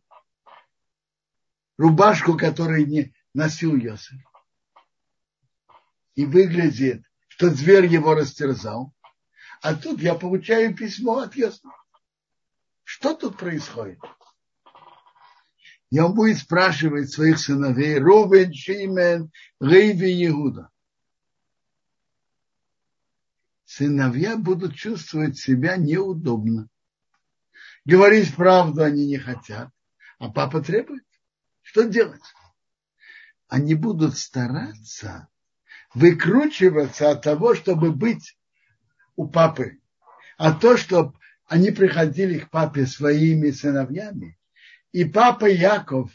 рубашку, 1.77 2.37
которую 2.37 2.87
не 2.87 3.13
носил 3.33 3.75
Йосиф. 3.75 4.21
И 6.13 6.25
выглядит, 6.25 7.03
что 7.29 7.49
зверь 7.49 7.87
его 7.87 8.13
растерзал. 8.13 8.93
А 9.63 9.73
тут 9.73 10.01
я 10.01 10.13
получаю 10.13 10.75
письмо 10.75 11.17
от 11.19 11.35
Йосифа. 11.35 11.69
Что 12.83 13.15
тут 13.15 13.37
происходит? 13.39 13.99
И 15.93 15.99
он 15.99 16.15
будет 16.15 16.39
спрашивать 16.39 17.11
своих 17.11 17.37
сыновей 17.37 17.99
Рубен, 17.99 18.51
Шимен, 18.51 19.31
Рейви, 19.59 20.25
Иуда. 20.25 20.71
Сыновья 23.63 24.35
будут 24.35 24.73
чувствовать 24.73 25.37
себя 25.37 25.77
неудобно. 25.77 26.67
Говорить 27.85 28.33
правду 28.33 28.83
они 28.83 29.05
не 29.05 29.19
хотят, 29.19 29.69
а 30.17 30.31
папа 30.31 30.63
требует. 30.63 31.05
Что 31.61 31.83
делать? 31.83 32.23
Они 33.47 33.75
будут 33.75 34.17
стараться 34.17 35.27
выкручиваться 35.93 37.11
от 37.11 37.21
того, 37.21 37.53
чтобы 37.53 37.91
быть 37.91 38.35
у 39.15 39.27
папы. 39.27 39.77
А 40.39 40.53
то, 40.53 40.75
что 40.75 41.13
они 41.45 41.69
приходили 41.69 42.39
к 42.39 42.49
папе 42.49 42.87
своими 42.87 43.51
сыновьями, 43.51 44.39
и 44.93 45.05
папа 45.05 45.49
Яков, 45.49 46.11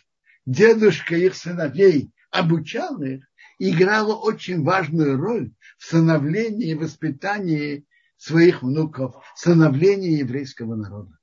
дедушка 0.47 1.17
их 1.17 1.35
сыновей, 1.35 2.11
обучал 2.31 3.03
их, 3.03 3.29
играла 3.59 4.15
очень 4.15 4.63
важную 4.63 5.19
роль 5.19 5.53
в 5.77 5.85
становлении 5.85 6.71
и 6.71 6.75
воспитании 6.75 7.85
своих 8.17 8.63
внуков, 8.63 9.17
становлении 9.35 10.19
еврейского 10.19 10.77
народа. 10.77 11.19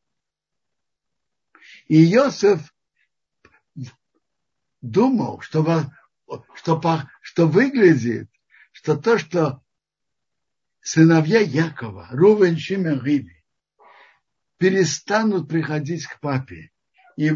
И 1.87 2.03
Иосиф 2.13 2.73
думал, 4.81 5.39
что, 5.39 5.63
что, 6.55 6.81
что 7.21 7.47
выглядит, 7.47 8.29
что 8.73 8.97
то, 8.97 9.17
что 9.17 9.63
сыновья 10.81 11.39
Якова, 11.39 12.09
Рувен, 12.11 12.57
Шимен, 12.57 13.01
Риви, 13.01 13.43
перестанут 14.57 15.47
приходить 15.47 16.05
к 16.05 16.19
папе 16.19 16.71
и 17.15 17.31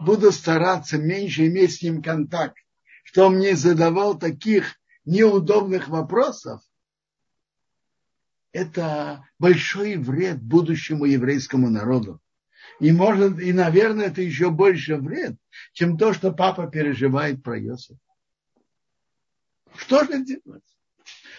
буду 0.00 0.32
стараться 0.32 0.98
меньше 0.98 1.46
иметь 1.46 1.76
с 1.76 1.82
ним 1.82 2.02
контакт, 2.02 2.56
что 3.04 3.26
он 3.26 3.36
мне 3.36 3.56
задавал 3.56 4.18
таких 4.18 4.76
неудобных 5.04 5.88
вопросов, 5.88 6.62
это 8.52 9.28
большой 9.38 9.96
вред 9.96 10.40
будущему 10.40 11.04
еврейскому 11.04 11.70
народу. 11.70 12.20
И, 12.80 12.92
может, 12.92 13.38
и, 13.40 13.52
наверное, 13.52 14.06
это 14.06 14.22
еще 14.22 14.50
больше 14.50 14.96
вред, 14.96 15.36
чем 15.72 15.98
то, 15.98 16.12
что 16.12 16.32
папа 16.32 16.66
переживает 16.68 17.42
про 17.42 17.60
Иосифа. 17.60 17.98
Что 19.76 20.04
же 20.04 20.24
делать? 20.24 20.64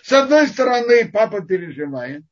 С 0.04 0.12
одной 0.12 0.48
стороны, 0.48 1.10
папа 1.10 1.42
переживает. 1.42 2.24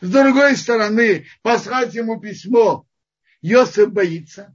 С 0.00 0.10
другой 0.10 0.56
стороны, 0.56 1.26
послать 1.42 1.94
ему 1.94 2.20
письмо. 2.20 2.86
Иосиф 3.40 3.92
боится. 3.92 4.54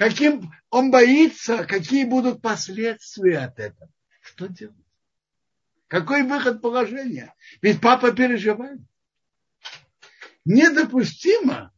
Каким 0.00 0.50
он 0.70 0.90
боится, 0.90 1.66
какие 1.66 2.06
будут 2.06 2.40
последствия 2.40 3.40
от 3.40 3.58
этого. 3.58 3.90
Что 4.22 4.46
делать? 4.46 4.74
Какой 5.88 6.22
выход 6.22 6.62
положения? 6.62 7.34
Ведь 7.60 7.82
папа 7.82 8.10
переживает. 8.12 8.80
Недопустимо, 10.46 11.74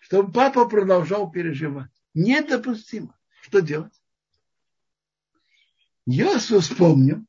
чтобы 0.00 0.30
папа 0.30 0.68
продолжал 0.68 1.30
переживать. 1.30 1.88
Недопустимо. 2.12 3.18
Что 3.40 3.60
делать? 3.60 4.02
Йосиф 6.04 6.64
вспомнил, 6.64 7.24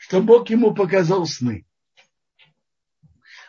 что 0.00 0.20
Бог 0.20 0.50
ему 0.50 0.74
показал 0.74 1.26
сны. 1.26 1.64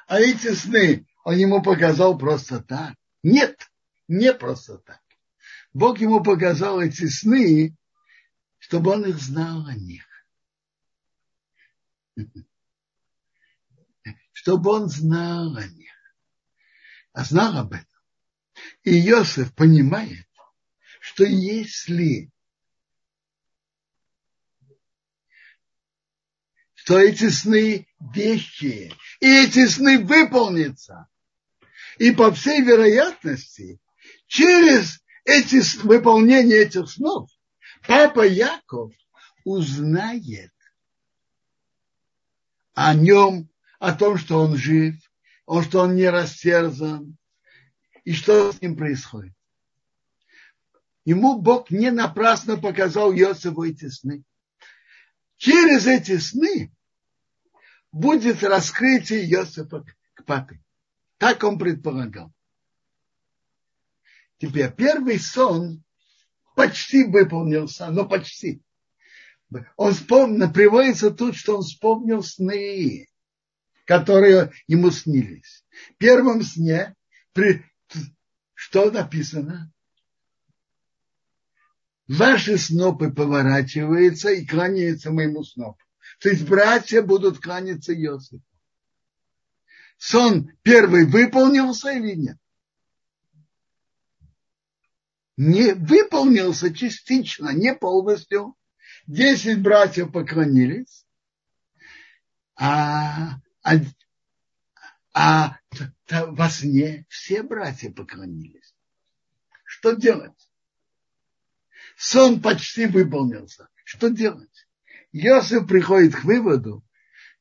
А 0.05 0.19
эти 0.19 0.53
сны 0.53 1.07
он 1.23 1.35
ему 1.35 1.63
показал 1.63 2.15
просто 2.15 2.61
так. 2.61 2.93
Нет, 3.23 3.71
не 4.07 4.31
просто 4.35 4.77
так. 4.77 5.01
Бог 5.73 5.99
ему 5.99 6.23
показал 6.23 6.81
эти 6.81 7.07
сны, 7.07 7.75
чтобы 8.57 8.91
он 8.91 9.05
их 9.05 9.17
знал 9.19 9.65
о 9.65 9.75
них. 9.75 10.05
Чтобы 14.31 14.71
он 14.71 14.89
знал 14.89 15.55
о 15.55 15.67
них. 15.67 15.93
А 17.13 17.23
знал 17.23 17.57
об 17.57 17.73
этом. 17.73 17.85
И 18.83 19.07
Иосиф 19.07 19.53
понимает, 19.53 20.27
что 20.99 21.23
если 21.23 22.31
что 26.87 26.99
эти 26.99 27.27
сны 27.27 27.85
вещи, 27.99 28.93
и 29.19 29.43
эти 29.43 29.67
сны 29.67 29.99
выполнятся. 29.99 31.09
И 31.97 32.11
по 32.11 32.31
всей 32.31 32.61
вероятности, 32.61 33.81
через 34.27 35.03
эти, 35.27 35.61
выполнение 35.85 36.59
этих 36.59 36.89
снов, 36.89 37.29
папа 37.85 38.25
Яков 38.25 38.93
узнает 39.43 40.53
о 42.73 42.93
нем, 42.95 43.49
о 43.79 43.93
том, 43.93 44.17
что 44.17 44.39
он 44.39 44.55
жив, 44.55 44.95
о 45.45 45.61
что 45.61 45.81
он 45.81 45.95
не 45.95 46.09
растерзан, 46.09 47.17
и 48.05 48.13
что 48.13 48.53
с 48.53 48.61
ним 48.61 48.77
происходит. 48.77 49.33
Ему 51.03 51.41
Бог 51.41 51.71
не 51.71 51.91
напрасно 51.91 52.57
показал 52.57 53.13
Иосифу 53.13 53.63
эти 53.63 53.89
сны. 53.89 54.23
Через 55.35 55.87
эти 55.87 56.17
сны 56.17 56.73
будет 57.91 58.43
раскрытие 58.43 59.29
Иосифа 59.29 59.83
к 60.13 60.25
папе. 60.25 60.61
Так 61.17 61.43
он 61.43 61.59
предполагал. 61.59 62.31
Теперь 64.39 64.71
первый 64.71 65.19
сон 65.19 65.83
почти 66.55 67.03
выполнился, 67.05 67.89
но 67.89 68.07
почти. 68.07 68.61
Он 69.77 69.93
вспомнил, 69.93 70.51
приводится 70.51 71.09
тут, 71.11 71.35
что 71.35 71.57
он 71.57 71.63
вспомнил 71.63 72.21
сны, 72.21 73.07
которые 73.85 74.51
ему 74.67 74.91
снились. 74.91 75.63
В 75.93 75.97
первом 75.97 76.41
сне, 76.43 76.95
при, 77.33 77.65
что 78.53 78.91
написано? 78.91 79.71
Ваши 82.07 82.57
снопы 82.57 83.11
поворачиваются 83.11 84.29
и 84.29 84.45
кланяются 84.45 85.11
моему 85.11 85.43
снопу. 85.43 85.79
То 86.19 86.29
есть 86.29 86.47
братья 86.47 87.01
будут 87.01 87.39
кланяться 87.39 87.93
Иосифу. 87.93 88.43
Сон 89.97 90.51
первый 90.61 91.05
выполнился 91.05 91.91
или 91.91 92.15
нет? 92.15 92.37
Не 95.37 95.73
выполнился 95.73 96.73
частично, 96.73 97.49
не 97.49 97.73
полностью. 97.75 98.55
Десять 99.05 99.61
братьев 99.61 100.11
поклонились, 100.11 101.05
а, 102.55 103.39
а, 103.63 103.75
а 105.13 105.57
во 106.09 106.49
сне 106.49 107.05
все 107.07 107.41
братья 107.41 107.89
поклонились. 107.89 108.75
Что 109.63 109.93
делать? 109.93 110.49
Сон 111.95 112.41
почти 112.41 112.85
выполнился. 112.85 113.69
Что 113.85 114.09
делать? 114.09 114.67
Йосиф 115.13 115.67
приходит 115.67 116.15
к 116.15 116.23
выводу, 116.25 116.83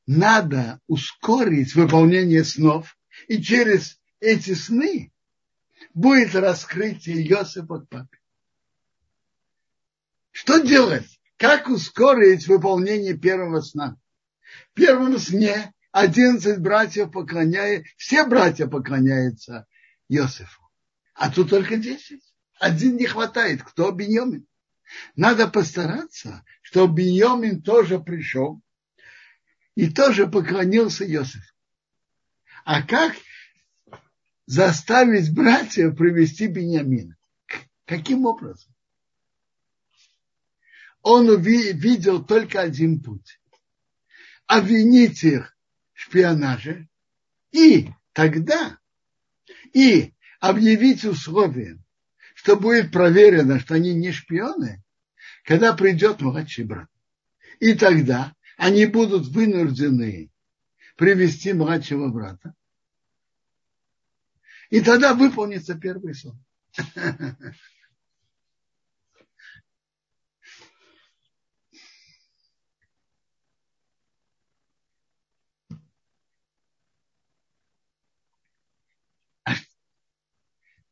надо 0.05 0.79
ускорить 0.87 1.75
выполнение 1.75 2.45
снов, 2.45 2.97
и 3.27 3.41
через 3.41 3.99
эти 4.19 4.53
сны 4.53 5.11
будет 5.97 6.35
раскрытие 6.35 7.23
Йосифа 7.23 7.79
к 7.79 7.89
папе. 7.89 8.19
Что 10.31 10.59
делать? 10.59 11.19
Как 11.37 11.67
ускорить 11.69 12.47
выполнение 12.47 13.17
первого 13.17 13.61
сна? 13.61 13.97
В 14.71 14.75
первом 14.75 15.17
сне 15.17 15.73
одиннадцать 15.91 16.59
братьев 16.59 17.11
поклоняют, 17.11 17.87
все 17.97 18.25
братья 18.25 18.67
поклоняются 18.67 19.65
Йосифу. 20.07 20.61
А 21.15 21.31
тут 21.31 21.49
только 21.49 21.77
десять. 21.77 22.23
Один 22.59 22.95
не 22.95 23.07
хватает. 23.07 23.63
Кто 23.63 23.91
Беньомин? 23.91 24.45
Надо 25.15 25.47
постараться, 25.47 26.43
чтобы 26.61 27.01
Беньямин 27.01 27.63
тоже 27.63 27.99
пришел 27.99 28.61
и 29.73 29.89
тоже 29.89 30.27
поклонился 30.27 31.05
Иосифу. 31.11 31.53
А 32.65 32.83
как 32.83 33.15
заставить 34.47 35.33
братьев 35.33 35.95
привести 35.95 36.47
Беньямина? 36.47 37.15
Каким 37.85 38.25
образом? 38.25 38.73
Он 41.03 41.29
увидел 41.29 42.25
только 42.25 42.61
один 42.61 43.01
путь. 43.01 43.39
Обвинить 44.47 45.23
их 45.23 45.55
в 45.93 46.01
шпионаже 46.01 46.87
и 47.51 47.89
тогда 48.13 48.77
и 49.73 50.13
объявить 50.39 51.05
условия, 51.05 51.77
что 52.33 52.55
будет 52.55 52.91
проверено, 52.91 53.59
что 53.59 53.75
они 53.75 53.93
не 53.93 54.11
шпионы, 54.11 54.83
когда 55.43 55.73
придет 55.73 56.21
младший 56.21 56.65
брат. 56.65 56.89
И 57.59 57.73
тогда 57.73 58.33
они 58.57 58.85
будут 58.85 59.27
вынуждены 59.27 60.29
привести 60.95 61.53
младшего 61.53 62.09
брата. 62.09 62.53
И 64.69 64.81
тогда 64.81 65.13
выполнится 65.13 65.75
первый 65.75 66.13
сон. 66.13 66.37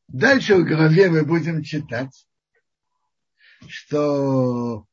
Дальше 0.07 0.55
в 0.55 0.63
главе 0.63 1.09
мы 1.09 1.25
будем 1.25 1.61
читать, 1.61 2.25
что 3.67 4.87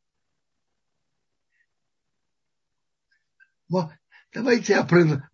давайте 4.33 4.79
о 4.79 4.85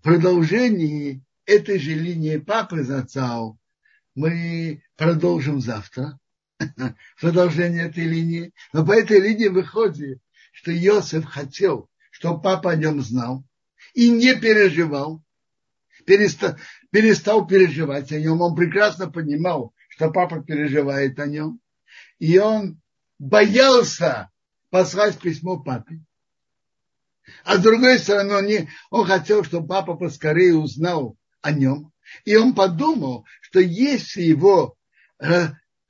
продолжении 0.02 1.24
этой 1.48 1.78
же 1.78 1.94
линии 1.94 2.36
папы 2.36 2.84
Зацау 2.84 3.58
мы 4.14 4.82
продолжим 4.96 5.60
завтра. 5.60 6.18
Продолжение 7.20 7.86
этой 7.86 8.04
линии. 8.04 8.52
Но 8.72 8.84
по 8.84 8.92
этой 8.92 9.18
линии 9.20 9.48
выходит, 9.48 10.20
что 10.52 10.72
Иосиф 10.72 11.24
хотел, 11.24 11.88
чтобы 12.10 12.42
папа 12.42 12.72
о 12.72 12.76
нем 12.76 13.00
знал 13.00 13.44
и 13.94 14.10
не 14.10 14.34
переживал, 14.34 15.22
перестал, 16.04 16.56
перестал 16.90 17.46
переживать 17.46 18.12
о 18.12 18.20
нем. 18.20 18.40
Он 18.42 18.54
прекрасно 18.54 19.10
понимал, 19.10 19.72
что 19.88 20.10
папа 20.10 20.42
переживает 20.42 21.18
о 21.18 21.26
нем. 21.26 21.60
И 22.18 22.38
он 22.38 22.80
боялся 23.18 24.30
послать 24.70 25.18
письмо 25.18 25.58
папе. 25.62 26.00
А 27.44 27.56
с 27.56 27.62
другой 27.62 27.98
стороны, 27.98 28.34
он, 28.34 28.46
не, 28.46 28.68
он 28.90 29.06
хотел, 29.06 29.44
чтобы 29.44 29.68
папа 29.68 29.94
поскорее 29.94 30.54
узнал 30.56 31.16
о 31.40 31.52
нем. 31.52 31.92
И 32.24 32.36
он 32.36 32.54
подумал, 32.54 33.26
что 33.40 33.60
если 33.60 34.22
его 34.22 34.76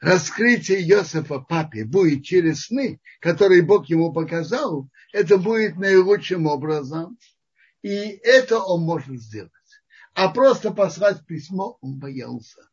раскрытие 0.01 0.83
Иосифа 0.89 1.41
папе 1.41 1.85
будет 1.85 2.25
через 2.25 2.67
сны, 2.67 3.01
которые 3.21 3.63
Бог 3.63 3.89
ему 3.89 4.13
показал, 4.13 4.89
это 5.13 5.39
будет 5.39 5.77
наилучшим 5.77 6.47
образом. 6.47 7.19
И 7.83 7.89
это 7.89 8.59
он 8.59 8.83
может 8.83 9.21
сделать. 9.21 9.53
А 10.15 10.29
просто 10.31 10.73
послать 10.73 11.25
письмо 11.27 11.79
он 11.81 11.99
боялся. 11.99 12.69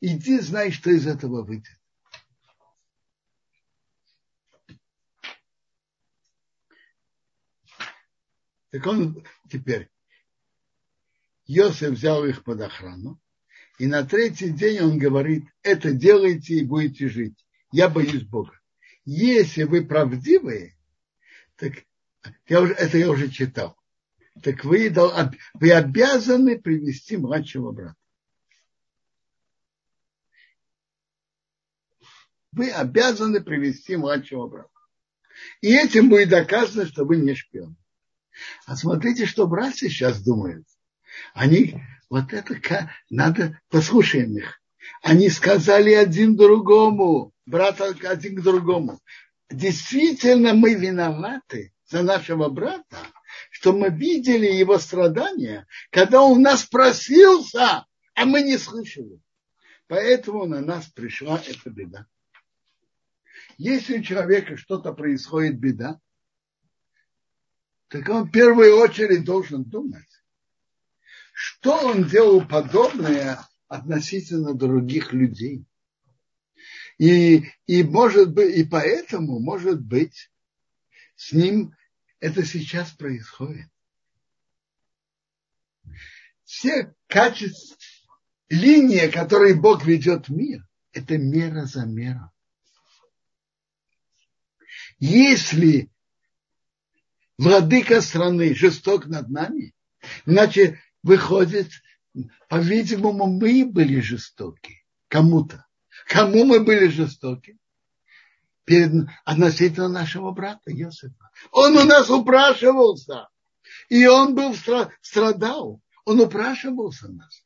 И 0.00 0.18
ты 0.18 0.40
знаешь, 0.40 0.74
что 0.74 0.90
из 0.90 1.06
этого 1.06 1.42
выйдет. 1.42 1.78
Так 8.70 8.86
он 8.86 9.24
теперь, 9.50 9.90
Йосиф 11.48 11.90
взял 11.90 12.24
их 12.24 12.44
под 12.44 12.60
охрану, 12.60 13.20
и 13.78 13.86
на 13.86 14.04
третий 14.04 14.50
день 14.50 14.80
он 14.80 14.98
говорит, 14.98 15.44
это 15.62 15.92
делайте 15.92 16.54
и 16.54 16.64
будете 16.64 17.08
жить. 17.08 17.44
Я 17.72 17.88
боюсь 17.88 18.22
Бога. 18.22 18.52
Если 19.04 19.64
вы 19.64 19.84
правдивые, 19.84 20.76
так 21.56 21.72
я 22.46 22.60
уже, 22.60 22.74
это 22.74 22.98
я 22.98 23.10
уже 23.10 23.30
читал, 23.30 23.76
так 24.42 24.64
вы, 24.64 24.94
вы 25.54 25.72
обязаны 25.72 26.60
привести 26.60 27.16
младшего 27.16 27.72
брата. 27.72 27.96
вы 32.58 32.70
обязаны 32.70 33.40
привести 33.40 33.96
младшего 33.96 34.48
брата. 34.48 34.68
И 35.60 35.74
этим 35.74 36.08
будет 36.08 36.30
доказано, 36.30 36.86
что 36.86 37.04
вы 37.04 37.16
не 37.18 37.34
шпион. 37.34 37.76
А 38.66 38.76
смотрите, 38.76 39.26
что 39.26 39.46
братья 39.46 39.88
сейчас 39.88 40.22
думают. 40.22 40.66
Они, 41.34 41.80
вот 42.10 42.32
это, 42.32 42.90
надо, 43.10 43.60
послушаем 43.68 44.36
их. 44.36 44.60
Они 45.02 45.28
сказали 45.30 45.92
один 45.92 46.36
другому, 46.36 47.32
брат 47.46 47.80
один 47.80 48.36
к 48.36 48.42
другому. 48.42 49.00
Действительно, 49.50 50.54
мы 50.54 50.74
виноваты 50.74 51.72
за 51.86 52.02
нашего 52.02 52.48
брата, 52.48 52.98
что 53.50 53.72
мы 53.72 53.90
видели 53.90 54.46
его 54.46 54.78
страдания, 54.78 55.66
когда 55.90 56.22
он 56.22 56.42
нас 56.42 56.64
просился, 56.64 57.86
а 58.14 58.24
мы 58.24 58.42
не 58.42 58.58
слышали. 58.58 59.20
Поэтому 59.86 60.44
на 60.44 60.60
нас 60.60 60.86
пришла 60.86 61.42
эта 61.46 61.70
беда. 61.70 62.06
Если 63.56 63.98
у 63.98 64.02
человека 64.02 64.56
что-то 64.56 64.92
происходит, 64.92 65.58
беда, 65.58 65.98
так 67.88 68.08
он 68.08 68.24
в 68.24 68.30
первую 68.30 68.76
очередь 68.76 69.24
должен 69.24 69.64
думать, 69.64 70.07
что 71.40 71.86
он 71.86 72.08
делал 72.08 72.44
подобное 72.44 73.46
относительно 73.68 74.54
других 74.54 75.12
людей. 75.12 75.64
И, 76.98 77.44
и 77.66 77.84
может 77.84 78.32
быть, 78.32 78.56
и 78.56 78.64
поэтому, 78.64 79.38
может 79.38 79.80
быть, 79.80 80.32
с 81.14 81.32
ним 81.32 81.76
это 82.18 82.44
сейчас 82.44 82.90
происходит. 82.90 83.70
Все 86.42 86.92
качества, 87.06 87.76
линия, 88.48 89.08
которой 89.08 89.54
Бог 89.54 89.86
ведет 89.86 90.28
мир, 90.28 90.66
это 90.90 91.18
мера 91.18 91.66
за 91.66 91.86
меру. 91.86 92.32
Если 94.98 95.88
владыка 97.38 98.00
страны 98.00 98.56
жесток 98.56 99.06
над 99.06 99.28
нами, 99.28 99.72
значит, 100.26 100.76
выходит, 101.08 101.70
по-видимому, 102.48 103.26
мы 103.26 103.64
были 103.64 104.00
жестоки 104.00 104.84
кому-то. 105.08 105.66
Кому 106.06 106.44
мы 106.44 106.60
были 106.60 106.88
жестоки? 106.88 107.58
Перед, 108.64 109.08
относительно 109.24 109.88
нашего 109.88 110.30
брата 110.32 110.70
Иосифа. 110.70 111.30
Он 111.50 111.76
у 111.76 111.84
нас 111.84 112.10
упрашивался. 112.10 113.28
И 113.88 114.06
он 114.06 114.34
был 114.34 114.54
страдал. 115.00 115.80
Он 116.04 116.20
упрашивался 116.20 117.08
нас. 117.08 117.42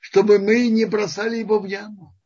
Чтобы 0.00 0.40
мы 0.40 0.68
не 0.68 0.84
бросали 0.84 1.36
его 1.36 1.60
в 1.60 1.66
яму. 1.66 2.16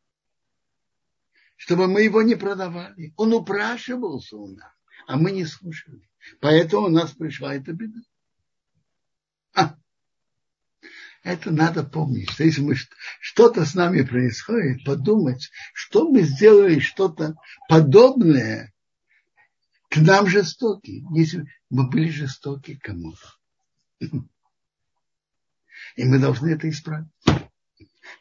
Чтобы 1.55 1.87
мы 1.87 2.01
его 2.01 2.23
не 2.23 2.35
продавали. 2.35 3.13
Он 3.17 3.33
упрашивался 3.33 4.37
у 4.37 4.47
нас. 4.47 4.71
А 5.05 5.17
мы 5.17 5.31
не 5.31 5.45
слушали. 5.45 6.09
Поэтому 6.39 6.87
у 6.87 6.89
нас 6.89 7.11
пришла 7.11 7.53
эта 7.53 7.73
беда. 7.73 7.99
А. 9.55 9.75
Это 11.23 11.51
надо 11.51 11.83
помнить, 11.83 12.29
что 12.29 12.43
если 12.43 12.61
мы, 12.61 12.75
что-то 13.21 13.65
с 13.65 13.75
нами 13.75 14.01
происходит, 14.01 14.83
подумать, 14.83 15.49
что 15.73 16.09
мы 16.09 16.23
сделали 16.23 16.79
что-то 16.79 17.35
подобное 17.69 18.73
к 19.89 19.97
нам 19.97 20.27
жестоки, 20.27 21.05
если 21.15 21.45
мы 21.69 21.89
были 21.89 22.09
жестоки 22.09 22.75
кому-то. 22.75 23.25
И 25.95 26.03
мы 26.03 26.19
должны 26.19 26.49
это 26.49 26.69
исправить. 26.69 27.07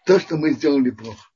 То, 0.06 0.20
что 0.20 0.36
мы 0.36 0.52
сделали 0.52 0.90
плохо. 0.90 1.28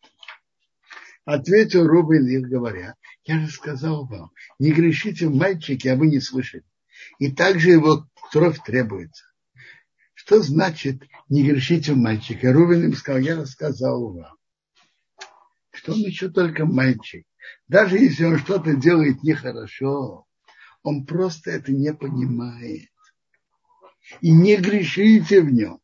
Ответил 1.25 1.87
Рубин 1.89 2.29
их 2.29 2.49
говоря, 2.49 2.95
я 3.25 3.41
же 3.41 3.51
сказал 3.51 4.07
вам, 4.07 4.31
не 4.61 4.71
грешите 4.71 5.27
в 5.27 5.35
мальчике, 5.35 5.93
а 5.93 5.97
вы 5.97 6.07
не 6.07 6.21
слышали. 6.21 6.63
И 7.19 7.33
также 7.33 7.71
его 7.71 8.09
кровь 8.31 8.63
требуется. 8.65 9.25
Что 10.17 10.41
значит 10.41 11.03
не 11.29 11.47
грешите 11.47 11.93
в 11.93 11.99
мальчика? 11.99 12.51
Рубин 12.51 12.85
им 12.85 12.95
сказал, 12.95 13.21
я 13.21 13.37
рассказал 13.37 14.15
вам, 14.15 14.37
что 15.73 15.93
он 15.93 15.99
еще 15.99 16.31
только 16.31 16.65
мальчик. 16.65 17.27
Даже 17.69 17.99
если 17.99 18.25
он 18.25 18.39
что-то 18.39 18.75
делает 18.75 19.23
нехорошо, 19.23 20.27
он 20.83 21.05
просто 21.05 21.51
это 21.51 21.71
не 21.71 21.93
понимает. 21.93 22.89
И 24.23 24.31
не 24.31 24.57
грешите 24.57 25.43
в 25.43 25.53
нем. 25.53 25.81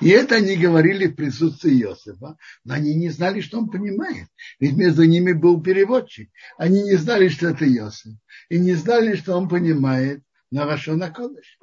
И 0.00 0.10
это 0.10 0.36
они 0.36 0.56
говорили 0.56 1.06
в 1.06 1.16
присутствии 1.16 1.80
Иосифа, 1.80 2.36
но 2.64 2.74
они 2.74 2.94
не 2.94 3.08
знали, 3.08 3.40
что 3.40 3.58
он 3.58 3.70
понимает. 3.70 4.28
Ведь 4.60 4.76
между 4.76 5.04
ними 5.04 5.32
был 5.32 5.62
переводчик. 5.62 6.30
Они 6.58 6.82
не 6.82 6.96
знали, 6.96 7.28
что 7.28 7.48
это 7.48 7.64
Иосиф. 7.66 8.12
И 8.50 8.58
не 8.58 8.74
знали, 8.74 9.16
что 9.16 9.34
он 9.36 9.48
понимает 9.48 10.22
на 10.50 10.66
Рашона 10.66 11.10
Кодыш. 11.10 11.58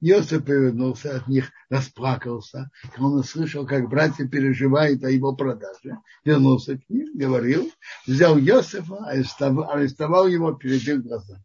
Иосиф 0.00 0.44
повернулся 0.44 1.16
от 1.16 1.26
них, 1.26 1.50
расплакался. 1.70 2.70
Он 2.98 3.14
услышал, 3.14 3.66
как 3.66 3.88
братья 3.88 4.28
переживают 4.28 5.02
о 5.04 5.10
его 5.10 5.34
продаже. 5.34 5.98
Вернулся 6.24 6.76
к 6.76 6.88
ним, 6.90 7.16
говорил, 7.16 7.72
взял 8.06 8.38
Иосифа, 8.38 9.06
арестовал, 9.06 10.26
его 10.26 10.52
перед 10.52 10.86
их 10.86 11.02
глазами. 11.02 11.42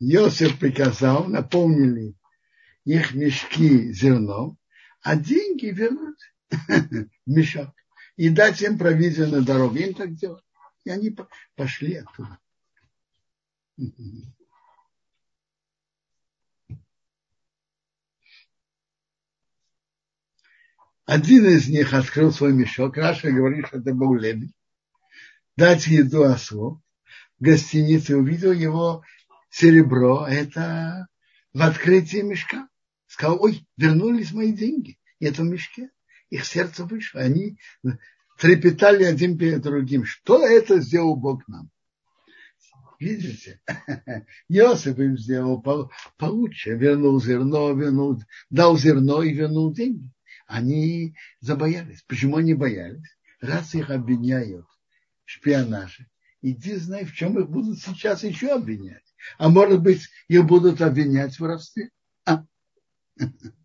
Иосиф 0.00 0.58
приказал, 0.58 1.24
наполнили 1.24 2.14
их 2.84 3.14
мешки 3.14 3.92
зерном, 3.92 4.56
а 5.02 5.16
деньги 5.16 5.66
вернуть 5.66 6.20
в 6.50 7.08
мешок 7.26 7.74
и 8.18 8.30
дать 8.30 8.60
им 8.62 8.76
провизию 8.76 9.28
на 9.28 9.42
дорогу. 9.42 9.76
Им 9.76 9.94
так 9.94 10.12
делать. 10.14 10.44
И 10.84 10.90
они 10.90 11.16
пошли 11.54 11.94
оттуда. 11.94 12.38
Один 21.06 21.46
из 21.46 21.68
них 21.68 21.94
открыл 21.94 22.32
свой 22.32 22.52
мешок. 22.52 22.96
Раша 22.96 23.30
говорит, 23.30 23.68
что 23.68 23.78
это 23.78 23.94
был 23.94 24.14
лебедь. 24.14 24.52
Дать 25.56 25.86
еду 25.86 26.24
ослу. 26.24 26.82
В 27.38 27.44
гостинице 27.44 28.16
увидел 28.16 28.50
его 28.50 29.04
серебро, 29.48 30.26
это 30.26 31.06
в 31.52 31.62
открытии 31.62 32.22
мешка. 32.22 32.68
Сказал, 33.06 33.40
ой, 33.40 33.64
вернулись 33.76 34.32
мои 34.32 34.52
деньги. 34.52 34.98
Это 35.20 35.42
в 35.42 35.46
мешке. 35.46 35.90
Их 36.30 36.44
сердце 36.44 36.84
вышло. 36.84 37.20
Они 37.20 37.58
трепетали 38.38 39.04
один 39.04 39.38
перед 39.38 39.62
другим. 39.62 40.04
Что 40.04 40.46
это 40.46 40.80
сделал 40.80 41.16
Бог 41.16 41.46
нам? 41.48 41.70
Видите? 42.98 43.60
Иосиф 44.48 44.98
им 44.98 45.16
сделал 45.16 45.64
получше. 46.16 46.70
Вернул 46.70 47.20
зерно, 47.20 47.72
вернул, 47.72 48.20
дал 48.50 48.76
зерно 48.76 49.22
и 49.22 49.32
вернул 49.32 49.72
деньги. 49.72 50.10
Они 50.46 51.14
забоялись. 51.40 52.02
Почему 52.08 52.38
они 52.38 52.54
боялись? 52.54 53.16
Раз 53.40 53.74
их 53.74 53.90
обвиняют 53.90 54.66
в 55.24 55.30
шпионаже, 55.30 56.08
иди 56.42 56.74
знай, 56.76 57.04
в 57.04 57.12
чем 57.12 57.38
их 57.38 57.48
будут 57.48 57.78
сейчас 57.78 58.24
еще 58.24 58.52
обвинять. 58.52 59.04
А 59.36 59.48
может 59.48 59.82
быть, 59.82 60.08
их 60.26 60.44
будут 60.44 60.80
обвинять 60.80 61.36
в 61.36 61.40
воровстве. 61.40 61.90
А? 62.24 62.44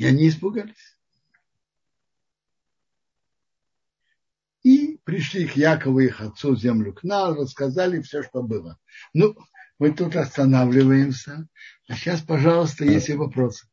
И 0.00 0.06
они 0.06 0.30
испугались. 0.30 0.96
И 4.62 4.98
пришли 5.04 5.46
к 5.46 5.56
Якову 5.56 6.00
их 6.00 6.22
отцу 6.22 6.56
землю 6.56 6.94
к 6.94 7.02
нам, 7.02 7.34
рассказали 7.34 8.00
все, 8.00 8.22
что 8.22 8.42
было. 8.42 8.78
Ну, 9.12 9.36
мы 9.78 9.92
тут 9.92 10.16
останавливаемся. 10.16 11.46
А 11.86 11.92
сейчас, 11.92 12.22
пожалуйста, 12.22 12.86
есть 12.86 13.10
вопросы. 13.10 13.66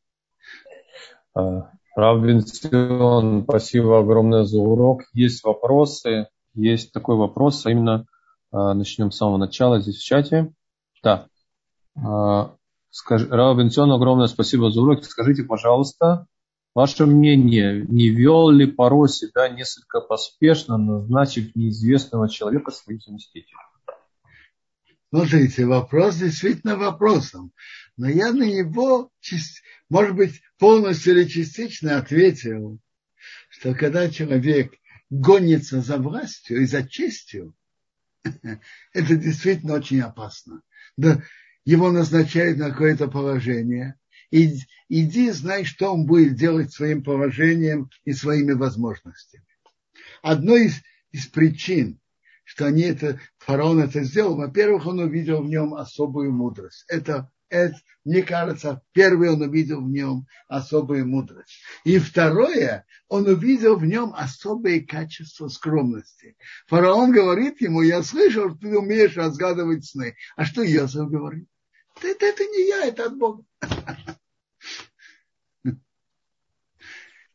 А, 1.34 1.72
Рав 1.96 2.22
Бенцион, 2.22 3.44
спасибо 3.44 4.00
огромное 4.00 4.44
за 4.44 4.60
урок. 4.60 5.04
Есть 5.14 5.46
вопросы. 5.46 6.28
Есть 6.54 6.92
такой 6.92 7.16
вопрос, 7.16 7.66
а 7.66 7.72
именно 7.72 8.06
а, 8.52 8.74
начнем 8.74 9.12
с 9.12 9.16
самого 9.16 9.38
начала 9.38 9.80
здесь 9.80 10.00
в 10.00 10.04
чате. 10.04 10.52
Да. 11.02 11.30
А, 12.98 13.00
скажи, 13.00 13.28
Рав 13.30 13.58
Бенцион, 13.58 13.92
огромное 13.92 14.28
спасибо 14.28 14.72
за 14.72 14.82
урок. 14.82 15.04
Скажите, 15.04 15.44
пожалуйста, 15.44 16.28
Ваше 16.74 17.08
мнение, 17.08 17.86
не 17.88 18.10
вел 18.10 18.50
ли 18.50 18.68
порой 18.68 19.10
себя 19.10 19.50
несколько 19.50 20.00
поспешно, 20.00 20.78
назначив 20.78 21.56
неизвестного 21.56 22.30
человека 22.30 22.70
своим 22.70 23.00
заместителем? 23.00 23.58
Смотрите, 25.10 25.66
вопрос 25.66 26.18
действительно 26.18 26.78
вопросом. 26.78 27.52
Но 27.98 28.08
я 28.08 28.32
на 28.32 28.44
него, 28.44 29.10
может 29.90 30.16
быть, 30.16 30.42
полностью 30.60 31.14
или 31.14 31.28
частично 31.28 31.98
ответил, 31.98 32.80
что 33.50 33.74
когда 33.74 34.08
человек 34.10 34.74
гонится 35.10 35.82
за 35.82 35.98
властью 35.98 36.62
и 36.62 36.66
за 36.66 36.88
честью, 36.88 37.56
это 38.94 39.16
действительно 39.16 39.74
очень 39.74 40.02
опасно. 40.02 40.62
Да, 40.96 41.24
его 41.68 41.92
назначают 41.92 42.58
на 42.58 42.70
какое-то 42.70 43.10
положение, 43.10 44.00
иди, 44.32 44.66
иди, 44.88 45.32
знай, 45.32 45.66
что 45.66 45.94
он 45.94 46.06
будет 46.06 46.36
делать 46.36 46.72
своим 46.72 47.04
положением 47.04 47.90
и 48.06 48.14
своими 48.14 48.54
возможностями. 48.54 49.44
Одной 50.22 50.68
из, 50.68 50.82
из 51.12 51.28
причин, 51.28 52.00
что 52.46 52.68
они 52.68 52.84
это, 52.84 53.20
фараон 53.40 53.80
это 53.82 54.02
сделал, 54.04 54.38
во-первых, 54.38 54.86
он 54.86 55.00
увидел 55.00 55.44
в 55.44 55.50
нем 55.50 55.74
особую 55.74 56.32
мудрость. 56.32 56.86
Это 56.88 57.30
это, 57.50 57.78
мне 58.04 58.24
кажется, 58.24 58.82
первый 58.92 59.30
он 59.30 59.42
увидел 59.42 59.82
в 59.82 59.90
нем 59.90 60.26
особую 60.48 61.08
мудрость. 61.08 61.62
И 61.86 61.98
второе, 61.98 62.86
он 63.08 63.28
увидел 63.28 63.78
в 63.78 63.86
нем 63.86 64.14
особые 64.14 64.86
качества 64.86 65.48
скромности. 65.48 66.38
Фараон 66.68 67.12
говорит 67.12 67.62
ему, 67.62 67.82
я 67.82 68.04
слышал, 68.04 68.50
что 68.50 68.60
ты 68.60 68.78
умеешь 68.78 69.16
разгадывать 69.16 69.86
сны. 69.86 70.16
А 70.36 70.46
что 70.46 70.62
Йосиф 70.62 71.10
говорит? 71.10 71.48
Это, 72.04 72.26
это 72.26 72.44
не 72.44 72.68
я, 72.68 72.86
это 72.86 73.06
от 73.06 73.18
Бога. 73.18 73.44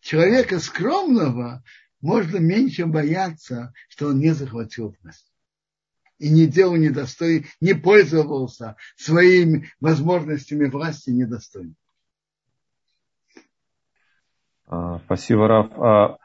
Человека 0.00 0.58
скромного 0.58 1.62
можно 2.00 2.38
меньше 2.38 2.86
бояться, 2.86 3.72
что 3.88 4.08
он 4.08 4.18
не 4.18 4.32
захватил 4.32 4.94
власть 5.02 5.32
и 6.22 6.30
не 6.30 6.46
делал 6.46 6.76
недостойно, 6.76 7.44
не 7.60 7.74
пользовался 7.74 8.76
своими 8.94 9.68
возможностями 9.80 10.66
власти 10.66 11.10
недостойно. 11.10 11.74
А, 14.66 15.00
спасибо, 15.00 15.48
Раф. 15.48 15.72
А 15.78 16.18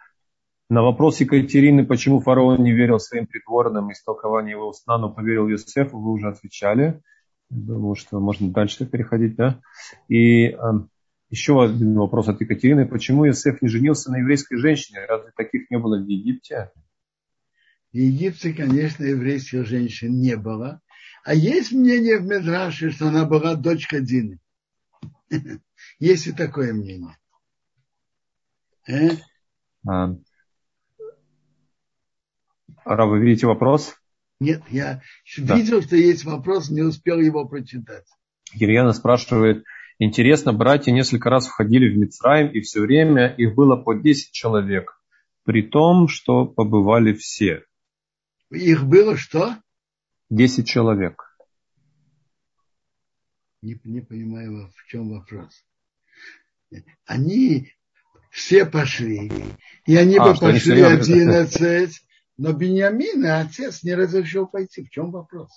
на 0.69 0.83
вопрос 0.83 1.19
Екатерины, 1.19 1.83
почему 1.83 2.19
фараон 2.19 2.63
не 2.63 2.73
верил 2.73 2.99
своим 2.99 3.25
придворным 3.25 3.91
истолкованию 3.91 4.57
его 4.57 4.73
сна, 4.73 4.99
но 4.99 5.11
поверил 5.11 5.47
Юсефу, 5.47 5.97
вы 5.97 6.11
уже 6.11 6.27
отвечали. 6.27 7.01
Думаю, 7.49 7.95
что 7.95 8.19
можно 8.19 8.51
дальше 8.51 8.85
переходить, 8.85 9.35
да? 9.35 9.61
И 10.09 10.49
а, 10.49 10.85
еще 11.29 11.63
один 11.63 11.95
вопрос 11.95 12.27
от 12.27 12.41
Екатерины. 12.41 12.87
Почему 12.87 13.25
Юсеф 13.25 13.61
не 13.61 13.69
женился 13.69 14.11
на 14.11 14.17
еврейской 14.17 14.57
женщине? 14.57 15.05
Разве 15.05 15.31
таких 15.35 15.69
не 15.71 15.77
было 15.77 15.97
в 15.97 16.07
Египте? 16.07 16.71
В 17.93 17.95
Египте, 17.95 18.53
конечно, 18.53 19.03
еврейских 19.03 19.65
женщин 19.65 20.19
не 20.19 20.35
было. 20.35 20.81
А 21.23 21.33
есть 21.33 21.71
мнение 21.71 22.19
в 22.19 22.25
Медраше, 22.25 22.91
что 22.91 23.07
она 23.07 23.25
была 23.25 23.55
дочка 23.55 23.99
Дины. 23.99 24.39
Есть 25.99 26.27
и 26.27 26.31
такое 26.31 26.73
мнение. 26.73 27.17
Э? 28.87 29.09
А, 29.85 30.15
Ра, 32.85 33.05
вы 33.05 33.19
видите 33.19 33.47
вопрос? 33.47 33.95
Нет, 34.39 34.61
я 34.69 35.01
да. 35.37 35.55
видел, 35.55 35.81
что 35.81 35.95
есть 35.95 36.23
вопрос, 36.23 36.69
не 36.69 36.81
успел 36.81 37.19
его 37.19 37.45
прочитать. 37.47 38.05
Кирьяна 38.45 38.93
спрашивает, 38.93 39.63
интересно, 39.99 40.53
братья 40.53 40.91
несколько 40.91 41.29
раз 41.29 41.47
входили 41.47 41.89
в 41.89 41.97
Мицраим, 41.97 42.51
и 42.51 42.61
все 42.61 42.81
время 42.81 43.33
их 43.35 43.55
было 43.55 43.75
по 43.75 43.93
10 43.95 44.31
человек, 44.31 45.01
при 45.43 45.63
том, 45.63 46.07
что 46.07 46.45
побывали 46.45 47.13
все. 47.13 47.63
Их 48.51 48.85
было 48.85 49.17
что? 49.17 49.57
Десять 50.29 50.67
человек. 50.67 51.23
Не, 53.61 53.79
не 53.83 54.01
понимаю, 54.01 54.71
в 54.75 54.87
чем 54.87 55.09
вопрос. 55.09 55.65
Они 57.05 57.71
все 58.29 58.65
пошли. 58.65 59.31
И 59.85 59.95
они 59.95 60.17
а, 60.17 60.25
бы 60.25 60.39
пошли 60.39 60.81
одиннадцать. 60.81 62.03
Но 62.37 62.53
Бениамина 62.53 63.39
отец 63.39 63.83
не 63.83 63.95
разрешил 63.95 64.47
пойти. 64.47 64.83
В 64.83 64.89
чем 64.89 65.11
вопрос? 65.11 65.49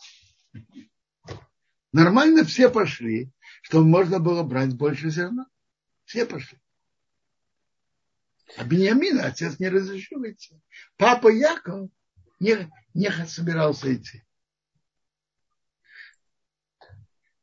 Нормально 1.93 2.45
все 2.45 2.71
пошли, 2.71 3.31
чтобы 3.63 3.87
можно 3.87 4.19
было 4.19 4.43
брать 4.43 4.77
больше 4.77 5.11
зерна. 5.11 5.47
Все 6.05 6.25
пошли. 6.25 6.59
А 8.57 8.65
Бениамина 8.65 9.27
отец 9.27 9.59
не 9.59 9.69
разрешил 9.69 10.25
идти. 10.25 10.61
Папа 10.97 11.29
Яков 11.29 11.91
не, 12.41 12.71
не 12.95 13.11
собирался 13.27 13.95
идти. 13.95 14.25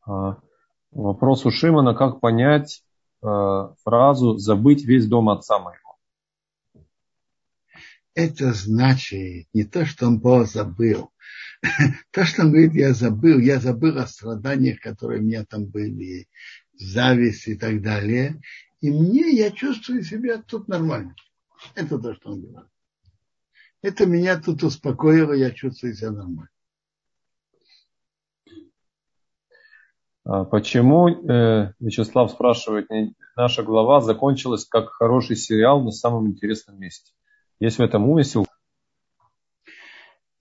А, 0.06 0.42
вопрос 0.92 1.46
у 1.46 1.52
Шимона, 1.52 1.94
как 1.94 2.20
понять 2.20 2.84
э, 3.22 3.28
фразу 3.84 4.38
«забыть 4.38 4.84
весь 4.84 5.08
дом 5.08 5.30
отца 5.30 5.60
моего»? 5.60 5.87
Это 8.18 8.52
значит 8.52 9.46
не 9.54 9.64
то, 9.64 9.86
что 9.86 10.08
он 10.08 10.20
Бог 10.20 10.48
забыл. 10.48 11.12
То, 12.12 12.26
что 12.26 12.42
он 12.42 12.52
говорит, 12.52 12.74
я 12.74 12.92
забыл, 12.96 13.38
я 13.38 13.60
забыл 13.60 14.00
о 14.00 14.08
страданиях, 14.08 14.80
которые 14.80 15.22
у 15.22 15.24
меня 15.24 15.46
там 15.46 15.66
были, 15.66 16.28
зависть 16.74 17.48
и 17.48 17.54
так 17.54 17.84
далее. 17.84 18.42
И 18.82 18.90
мне, 18.90 19.30
я 19.30 19.52
чувствую 19.52 20.02
себя 20.02 20.42
тут 20.42 20.68
нормально. 20.68 21.14
Это 21.76 22.00
то, 22.00 22.16
что 22.16 22.32
он 22.32 22.42
говорит. 22.42 22.72
Это 23.84 24.08
меня 24.08 24.42
тут 24.42 24.64
успокоило, 24.64 25.34
я 25.34 25.52
чувствую 25.52 25.94
себя 25.94 26.10
нормально. 26.10 26.50
А 30.24 30.44
почему, 30.44 31.08
э, 31.08 31.72
Вячеслав 31.80 32.32
спрашивает, 32.32 32.88
наша 33.36 33.62
глава 33.62 34.02
закончилась 34.02 34.66
как 34.66 34.90
хороший 34.90 35.36
сериал 35.36 35.84
на 35.84 35.92
самом 35.92 36.28
интересном 36.30 36.80
месте? 36.80 37.14
Есть 37.60 37.78
в 37.78 37.82
этом 37.82 38.08
умысел? 38.08 38.46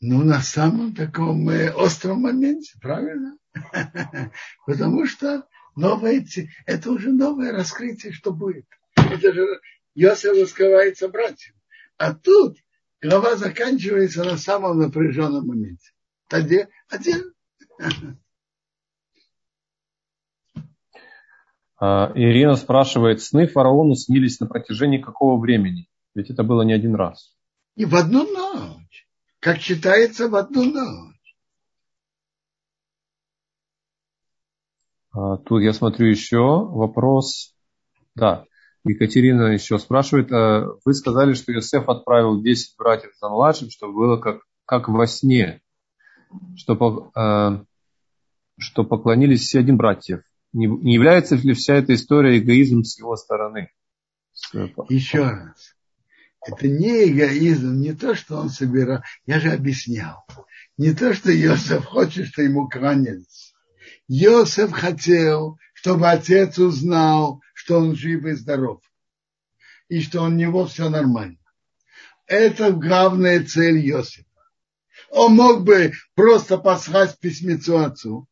Ну, 0.01 0.23
на 0.23 0.41
самом 0.41 0.95
таком 0.95 1.49
э, 1.49 1.73
остром 1.73 2.21
моменте, 2.21 2.79
правильно? 2.81 3.39
Потому 4.67 5.07
что 5.07 5.47
новое, 5.75 6.25
это 6.67 6.91
уже 6.91 7.13
новое 7.13 7.53
раскрытие, 7.53 8.13
что 8.13 8.33
будет. 8.33 8.67
Это 8.95 9.33
же 9.33 9.61
Йосиф 9.95 10.39
раскрывается 10.39 11.09
братьям. 11.09 11.57
А 11.97 12.13
тут 12.13 12.59
глава 13.01 13.37
заканчивается 13.37 14.23
на 14.25 14.37
самом 14.37 14.79
напряженном 14.79 15.47
моменте. 15.47 15.93
Один, 16.29 16.69
один. 16.91 17.33
А, 21.79 22.13
Ирина 22.15 22.57
спрашивает, 22.57 23.23
сны 23.23 23.47
фараону 23.47 23.95
снились 23.95 24.41
на 24.41 24.47
протяжении 24.47 24.99
какого 24.99 25.41
времени? 25.41 25.89
Ведь 26.17 26.31
это 26.31 26.43
было 26.45 26.63
не 26.63 26.73
один 26.73 26.95
раз. 26.95 27.37
И 27.75 27.85
в 27.85 27.95
одну 27.95 28.25
ночь. 28.25 29.07
Как 29.39 29.59
считается, 29.59 30.29
в 30.31 30.35
одну 30.35 30.65
ночь. 30.65 31.37
А, 35.13 35.37
тут 35.37 35.61
я 35.61 35.75
смотрю 35.75 36.07
еще 36.07 36.39
вопрос. 36.39 37.55
Да. 38.15 38.47
Екатерина 38.85 39.53
еще 39.53 39.79
спрашивает, 39.79 40.33
э, 40.33 40.65
вы 40.87 40.95
сказали, 40.95 41.35
что 41.35 41.53
Иосиф 41.53 41.87
отправил 41.87 42.41
10 42.41 42.77
братьев 42.79 43.11
за 43.21 43.29
младшим, 43.29 43.69
чтобы 43.69 43.93
было 43.93 44.17
как, 44.17 44.41
как 44.65 44.89
во 44.89 45.07
сне, 45.07 45.61
что, 46.57 47.11
э, 47.15 47.65
что 48.57 48.85
поклонились 48.85 49.43
все 49.43 49.59
один 49.59 49.77
братьев. 49.77 50.23
Не, 50.55 50.67
не 50.67 50.95
является 50.95 51.37
ли 51.37 51.53
вся 51.53 51.75
эта 51.75 51.93
история 51.93 52.39
эгоизмом 52.39 52.85
с 52.85 52.99
его 52.99 53.17
стороны? 53.17 53.71
Еще 54.89 55.23
раз. 55.23 55.76
Это 56.47 56.69
не 56.69 57.09
эгоизм, 57.11 57.81
не 57.81 57.93
то, 57.93 58.15
что 58.15 58.37
он 58.37 58.51
собирал. 58.51 59.03
Я 59.27 59.41
же 59.41 59.51
объяснял. 59.51 60.25
Не 60.77 60.93
то, 60.93 61.13
что 61.13 61.35
Иосиф 61.35 61.85
хочет, 61.85 62.29
что 62.29 62.43
ему 62.43 62.69
кланяться. 62.69 63.53
Иосиф 64.07 64.71
хотел, 64.71 65.59
чтобы 65.75 66.09
отец 66.09 66.59
узнал, 66.59 67.43
что 67.53 67.79
он 67.79 67.97
жив 67.97 68.25
и 68.25 68.33
здоров, 68.33 68.81
и 69.89 70.01
что 70.01 70.23
у 70.23 70.29
него 70.29 70.67
все 70.67 70.89
нормально. 70.89 71.39
Это 72.27 72.73
главная 72.73 73.45
цель 73.45 73.79
Иосифа. 73.89 74.25
Он 75.11 75.35
мог 75.35 75.65
бы 75.65 75.93
просто 76.15 76.59
послать 76.59 77.19
письмецу 77.19 77.79
отцу, 77.79 78.29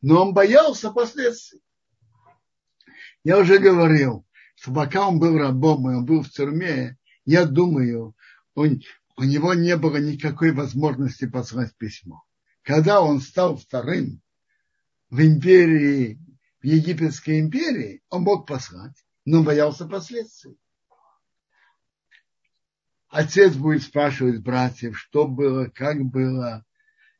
но 0.00 0.22
он 0.22 0.34
боялся 0.34 0.90
последствий. 0.90 1.60
Я 3.24 3.38
уже 3.38 3.58
говорил, 3.58 4.24
что 4.54 4.72
пока 4.72 5.08
он 5.08 5.18
был 5.18 5.36
рабом, 5.36 5.90
и 5.90 5.94
он 5.96 6.04
был 6.04 6.22
в 6.22 6.30
тюрьме, 6.30 6.96
я 7.28 7.44
думаю, 7.44 8.16
он, 8.54 8.80
у 9.18 9.22
него 9.22 9.52
не 9.52 9.76
было 9.76 9.98
никакой 9.98 10.52
возможности 10.52 11.26
послать 11.26 11.76
письмо. 11.76 12.24
Когда 12.62 13.02
он 13.02 13.20
стал 13.20 13.58
вторым 13.58 14.22
в 15.10 15.20
империи 15.20 16.18
в 16.62 16.66
Египетской 16.66 17.40
империи, 17.40 18.02
он 18.08 18.22
мог 18.22 18.48
послать, 18.48 18.96
но 19.26 19.42
боялся 19.42 19.86
последствий. 19.86 20.56
Отец 23.10 23.54
будет 23.54 23.82
спрашивать 23.82 24.40
братьев, 24.40 24.98
что 24.98 25.28
было, 25.28 25.66
как 25.66 26.02
было. 26.02 26.64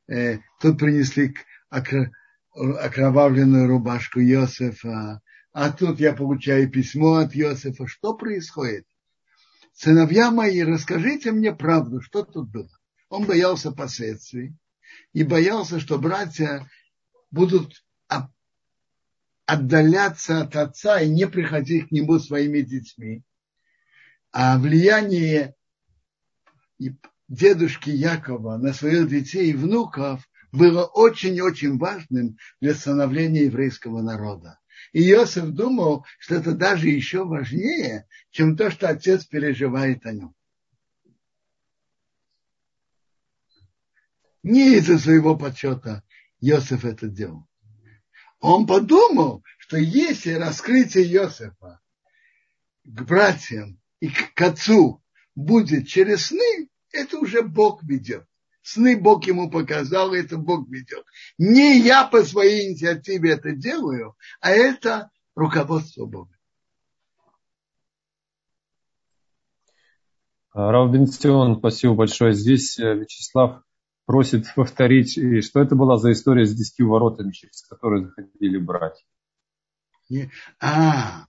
Э, 0.07 0.39
тут 0.59 0.79
принесли 0.79 1.35
окровавленную 1.69 3.69
рубашку 3.69 4.21
Иосифа, 4.21 5.21
а 5.53 5.71
тут 5.71 6.01
я 6.01 6.15
получаю 6.15 6.71
письмо 6.71 7.17
от 7.17 7.37
Иосифа. 7.37 7.87
Что 7.87 8.15
происходит? 8.15 8.87
Сыновья 9.81 10.33
мои, 10.33 10.61
расскажите 10.63 11.31
мне 11.31 11.55
правду, 11.55 12.01
что 12.01 12.25
тут 12.25 12.51
было. 12.51 12.77
Он 13.11 13.27
боялся 13.27 13.71
последствий 13.71 14.57
и 15.13 15.23
боялся, 15.23 15.79
что 15.79 16.01
братья 16.01 16.69
будут 17.31 17.85
отдаляться 19.47 20.41
от 20.41 20.57
отца 20.57 21.01
и 21.01 21.09
не 21.09 21.29
приходить 21.29 21.89
к 21.89 21.93
нему 21.93 22.19
своими 22.19 22.61
детьми. 22.61 23.23
А 24.33 24.59
влияние 24.59 25.55
дедушки 27.29 27.91
Якова 27.91 28.57
на 28.57 28.73
своих 28.73 29.09
детей 29.09 29.53
и 29.53 29.55
внуков 29.55 30.29
было 30.51 30.87
очень-очень 30.87 31.79
важным 31.79 32.37
для 32.61 32.75
становления 32.75 33.45
еврейского 33.45 34.03
народа. 34.03 34.58
И 34.93 35.11
Иосиф 35.11 35.51
думал, 35.51 36.07
что 36.19 36.37
это 36.37 36.53
даже 36.53 36.89
еще 36.89 37.25
важнее, 37.25 38.07
чем 38.31 38.57
то, 38.57 38.71
что 38.71 38.89
отец 38.89 39.25
переживает 39.25 40.07
о 40.07 40.13
нем. 40.13 40.35
Не 44.43 44.77
из-за 44.77 44.99
своего 44.99 45.37
почета 45.37 46.03
Иосиф 46.41 46.85
это 46.85 47.09
делал. 47.09 47.47
Он 48.41 48.67
подумал, 48.67 49.45
что 49.59 49.77
если 49.77 50.33
раскрытие 50.33 51.05
Иосифа 51.13 51.81
к 52.85 53.03
братьям 53.03 53.81
и 54.01 54.09
к 54.09 54.41
отцу 54.41 55.03
будет 55.35 55.89
через 55.89 56.27
сны, 56.27 56.69
это 56.93 57.19
уже 57.19 57.43
Бог 57.43 57.83
ведет. 57.83 58.27
Сны 58.69 59.01
Бог 59.01 59.27
ему 59.27 59.51
показал, 59.51 60.13
это 60.13 60.37
Бог 60.37 60.69
ведет. 60.69 61.07
Не 61.39 61.81
я 61.81 62.07
по 62.07 62.23
своей 62.23 62.69
инициативе 62.69 63.33
это 63.33 63.53
делаю, 63.53 64.15
а 64.41 64.51
это 64.51 65.11
руководство 65.35 66.05
Бога. 66.05 66.37
Рав 70.53 70.93
Бенстион, 70.93 71.59
спасибо 71.59 71.95
большое. 71.95 72.35
Здесь 72.35 72.79
э, 72.79 72.95
Вячеслав 72.95 73.63
просит 74.05 74.45
повторить, 74.55 75.13
что 75.47 75.61
это 75.61 75.75
была 75.75 75.97
за 75.97 76.13
история 76.13 76.45
с 76.45 76.55
десятью 76.55 76.91
воротами, 76.91 77.33
через 77.33 77.63
которые 77.63 78.05
заходили 78.05 78.59
братья. 78.59 79.07
А, 80.61 81.25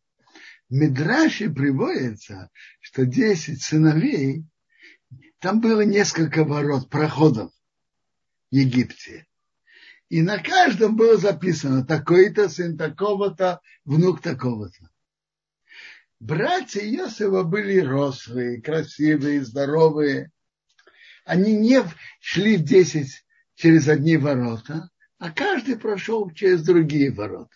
в 0.69 0.73
Мидраше 0.73 1.49
приводится, 1.49 2.49
что 2.81 3.05
десять 3.05 3.61
сыновей, 3.61 4.43
там 5.39 5.61
было 5.61 5.81
несколько 5.81 6.43
ворот, 6.43 6.89
проходов 6.89 7.51
в 8.51 8.55
Египте. 8.55 9.27
И 10.09 10.21
на 10.21 10.37
каждом 10.39 10.95
было 10.95 11.17
записано 11.17 11.85
такой-то 11.85 12.49
сын 12.49 12.77
такого-то, 12.77 13.61
внук 13.85 14.21
такого-то. 14.21 14.89
Братья 16.19 16.81
Иосифа 16.81 17.43
были 17.43 17.79
рослые, 17.79 18.61
красивые, 18.61 19.45
здоровые 19.45 20.31
они 21.29 21.53
не 21.53 21.83
шли 22.19 22.57
в 22.57 22.63
10 22.63 23.23
через 23.53 23.87
одни 23.87 24.17
ворота, 24.17 24.89
а 25.19 25.31
каждый 25.31 25.77
прошел 25.77 26.31
через 26.31 26.63
другие 26.63 27.11
ворота. 27.11 27.55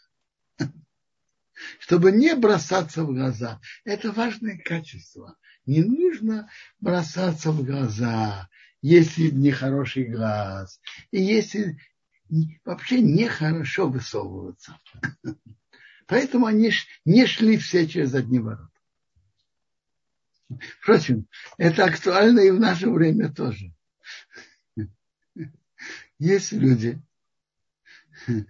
Чтобы 1.80 2.12
не 2.12 2.36
бросаться 2.36 3.04
в 3.04 3.14
глаза. 3.14 3.60
Это 3.84 4.12
важное 4.12 4.58
качество. 4.58 5.38
Не 5.66 5.84
нужно 5.84 6.50
бросаться 6.80 7.52
в 7.52 7.64
глаза, 7.64 8.50
если 8.82 9.30
нехороший 9.30 10.06
глаз. 10.06 10.80
И 11.12 11.22
если 11.22 11.78
вообще 12.66 13.02
нехорошо 13.02 13.88
высовываться. 13.88 14.78
Поэтому 16.08 16.46
они 16.46 16.72
не 17.06 17.26
шли 17.26 17.58
все 17.58 17.88
через 17.88 18.14
одни 18.14 18.40
ворота. 18.40 18.70
Впрочем, 20.82 21.28
это 21.58 21.86
актуально 21.86 22.42
и 22.42 22.52
в 22.52 22.60
наше 22.60 22.90
время 22.90 23.32
тоже. 23.34 23.74
Есть 26.20 26.52
люди 26.52 27.02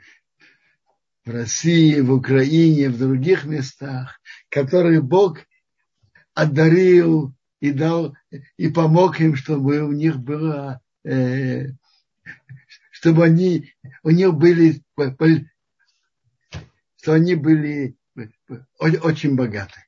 в 1.26 1.30
России, 1.30 2.00
в 2.00 2.12
Украине, 2.12 2.90
в 2.90 2.98
других 2.98 3.46
местах, 3.46 4.20
которых 4.50 5.04
Бог 5.04 5.40
одарил 6.34 7.34
и 7.60 7.72
дал, 7.72 8.16
и 8.58 8.70
помог 8.70 9.20
им, 9.20 9.36
чтобы 9.36 9.82
у 9.82 9.92
них 9.92 10.20
было, 10.20 10.82
э, 11.06 11.68
чтобы 12.92 13.26
они, 13.26 13.74
у 14.04 14.10
них 14.10 14.34
были, 14.34 14.82
что 16.96 17.14
они 17.14 17.36
были 17.36 17.96
очень 18.80 19.36
богаты. 19.36 19.84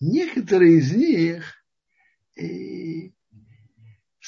некоторые 0.00 0.78
из 0.78 0.92
них 0.92 1.64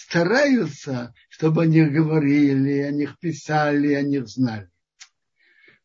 стараются, 0.09 1.15
чтобы 1.29 1.65
о 1.65 1.67
них 1.67 1.93
говорили, 1.93 2.79
о 2.79 2.91
них 2.91 3.19
писали, 3.19 3.93
о 3.93 4.01
них 4.01 4.27
знали. 4.27 4.71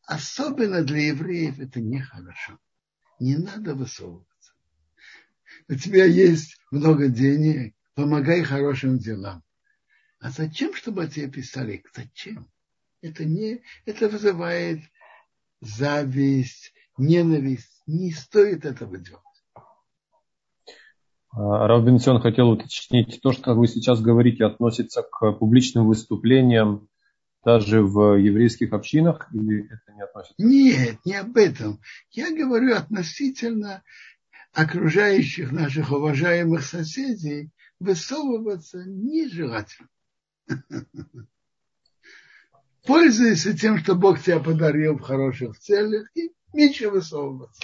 Особенно 0.05 0.81
для 0.81 1.07
евреев 1.07 1.59
это 1.59 1.81
нехорошо. 1.81 2.57
Не 3.19 3.35
надо 3.35 3.75
высовываться. 3.75 4.53
У 5.67 5.75
тебя 5.75 6.05
есть 6.05 6.57
много 6.71 7.09
денег, 7.09 7.75
помогай 7.95 8.43
хорошим 8.43 8.97
делам. 8.97 9.43
А 10.19 10.29
зачем, 10.29 10.73
чтобы 10.73 11.03
о 11.03 11.07
тебе 11.07 11.29
писали? 11.29 11.83
Зачем? 11.93 12.49
Это, 13.01 13.25
не, 13.25 13.61
это 13.85 14.07
вызывает 14.07 14.79
зависть, 15.59 16.73
ненависть. 16.97 17.81
Не 17.87 18.13
стоит 18.13 18.63
этого 18.63 18.97
делать. 18.97 19.23
А, 21.35 21.67
Равбенсион 21.67 22.21
хотел 22.21 22.49
уточнить, 22.51 23.19
то, 23.21 23.31
что 23.31 23.55
вы 23.55 23.67
сейчас 23.67 24.01
говорите, 24.01 24.45
относится 24.45 25.01
к 25.01 25.31
публичным 25.33 25.87
выступлениям 25.87 26.87
даже 27.43 27.81
в 27.81 28.15
еврейских 28.15 28.71
общинах 28.71 29.27
или 29.33 29.65
это 29.65 29.93
не 29.93 30.03
относится? 30.03 30.35
Нет, 30.37 30.97
не 31.05 31.15
об 31.15 31.35
этом. 31.35 31.79
Я 32.11 32.35
говорю 32.35 32.75
относительно 32.75 33.83
окружающих 34.53 35.51
наших 35.51 35.91
уважаемых 35.91 36.63
соседей 36.63 37.49
высовываться 37.79 38.83
нежелательно. 38.85 39.89
Пользуйся 42.85 43.57
тем, 43.57 43.79
что 43.79 43.95
Бог 43.95 44.21
тебя 44.21 44.39
подарил 44.39 44.97
в 44.97 45.01
хороших 45.01 45.57
целях, 45.57 46.09
и 46.15 46.31
меньше 46.53 46.89
высовываться. 46.89 47.63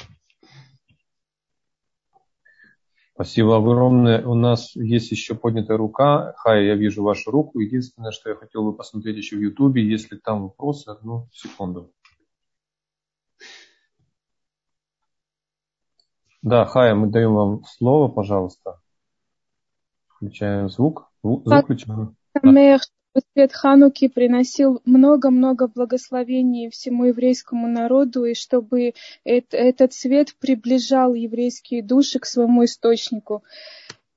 Спасибо 3.21 3.57
огромное. 3.57 4.25
У 4.25 4.33
нас 4.33 4.73
есть 4.77 5.11
еще 5.11 5.35
поднятая 5.35 5.75
рука. 5.75 6.33
Хай, 6.37 6.67
я 6.67 6.75
вижу 6.75 7.03
вашу 7.03 7.31
руку. 7.31 7.59
Единственное, 7.59 8.11
что 8.11 8.29
я 8.29 8.35
хотел 8.37 8.63
бы 8.63 8.73
посмотреть 8.73 9.17
еще 9.17 9.35
в 9.35 9.41
Ютубе, 9.41 9.85
если 9.85 10.15
там 10.15 10.43
вопросы, 10.43 10.87
одну 10.87 11.27
секунду. 11.33 11.91
Да, 16.41 16.63
Хая, 16.63 16.95
мы 16.95 17.07
даем 17.07 17.33
вам 17.33 17.65
слово, 17.65 18.07
пожалуйста. 18.07 18.79
Включаем 20.07 20.69
звук. 20.69 21.11
Звук 21.21 21.43
включаем. 21.65 22.15
Да 22.41 22.89
свет 23.33 23.53
Хануки 23.53 24.07
приносил 24.07 24.81
много-много 24.85 25.67
благословений 25.67 26.69
всему 26.69 27.05
еврейскому 27.05 27.67
народу, 27.67 28.25
и 28.25 28.33
чтобы 28.33 28.93
этот 29.23 29.93
свет 29.93 30.35
приближал 30.39 31.13
еврейские 31.13 31.83
души 31.83 32.19
к 32.19 32.25
своему 32.25 32.65
источнику. 32.65 33.43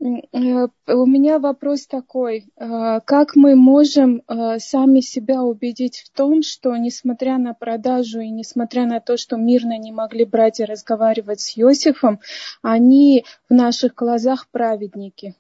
Э, 0.03 0.67
у 0.89 1.07
меня 1.07 1.39
вопрос 1.39 1.87
такой. 1.87 2.51
Э, 2.57 3.01
как 3.05 3.37
мы 3.37 3.55
можем 3.55 4.23
э, 4.27 4.59
сами 4.59 5.01
себя 5.01 5.43
убедить 5.43 5.99
в 5.99 6.11
том, 6.11 6.43
что 6.43 6.77
несмотря 6.77 7.39
на 7.39 7.55
продажу 7.55 8.21
и 8.21 8.31
несмотря 8.31 8.87
на 8.87 9.01
то, 9.01 9.17
что 9.17 9.37
мирно 9.37 9.79
не 9.79 9.93
могли 9.93 10.25
братья 10.25 10.67
разговаривать 10.67 11.41
с 11.41 11.57
Иосифом, 11.57 12.21
они 12.63 13.25
в 13.49 13.55
наших 13.55 13.95
глазах 13.95 14.49
праведники? 14.51 15.37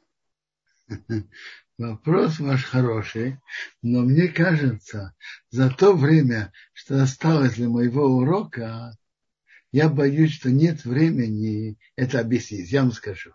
Вопрос 1.82 2.38
ваш 2.38 2.62
хороший, 2.62 3.40
но 3.82 4.02
мне 4.02 4.28
кажется, 4.28 5.16
за 5.50 5.68
то 5.68 5.96
время, 5.96 6.52
что 6.72 7.02
осталось 7.02 7.54
для 7.54 7.68
моего 7.68 8.04
урока, 8.04 8.96
я 9.72 9.88
боюсь, 9.88 10.30
что 10.30 10.52
нет 10.52 10.84
времени 10.84 11.76
это 11.96 12.20
объяснить. 12.20 12.70
Я 12.70 12.82
вам 12.82 12.92
скажу. 12.92 13.32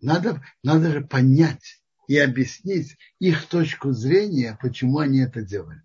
Надо, 0.00 0.42
надо 0.64 0.90
же 0.90 1.02
понять 1.02 1.80
и 2.08 2.18
объяснить 2.18 2.96
их 3.20 3.46
точку 3.46 3.92
зрения, 3.92 4.58
почему 4.60 4.98
они 4.98 5.20
это 5.20 5.42
делали. 5.42 5.84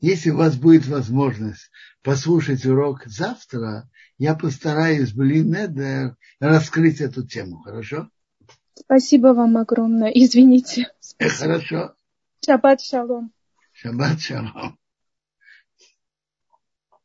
Если 0.00 0.28
у 0.28 0.36
вас 0.36 0.56
будет 0.56 0.84
возможность 0.84 1.70
послушать 2.02 2.66
урок 2.66 3.06
завтра, 3.06 3.88
я 4.18 4.34
постараюсь, 4.34 5.14
блин, 5.14 6.14
раскрыть 6.40 7.00
эту 7.00 7.26
тему, 7.26 7.60
хорошо? 7.62 8.10
Спасибо 8.74 9.28
вам 9.28 9.56
огромное. 9.56 10.10
Извините. 10.10 10.90
Спасибо. 11.00 11.54
Хорошо. 11.54 11.94
Шаббат 12.44 12.80
шалом. 12.80 13.32
Шаббат 13.72 14.20
шалом. 14.20 14.78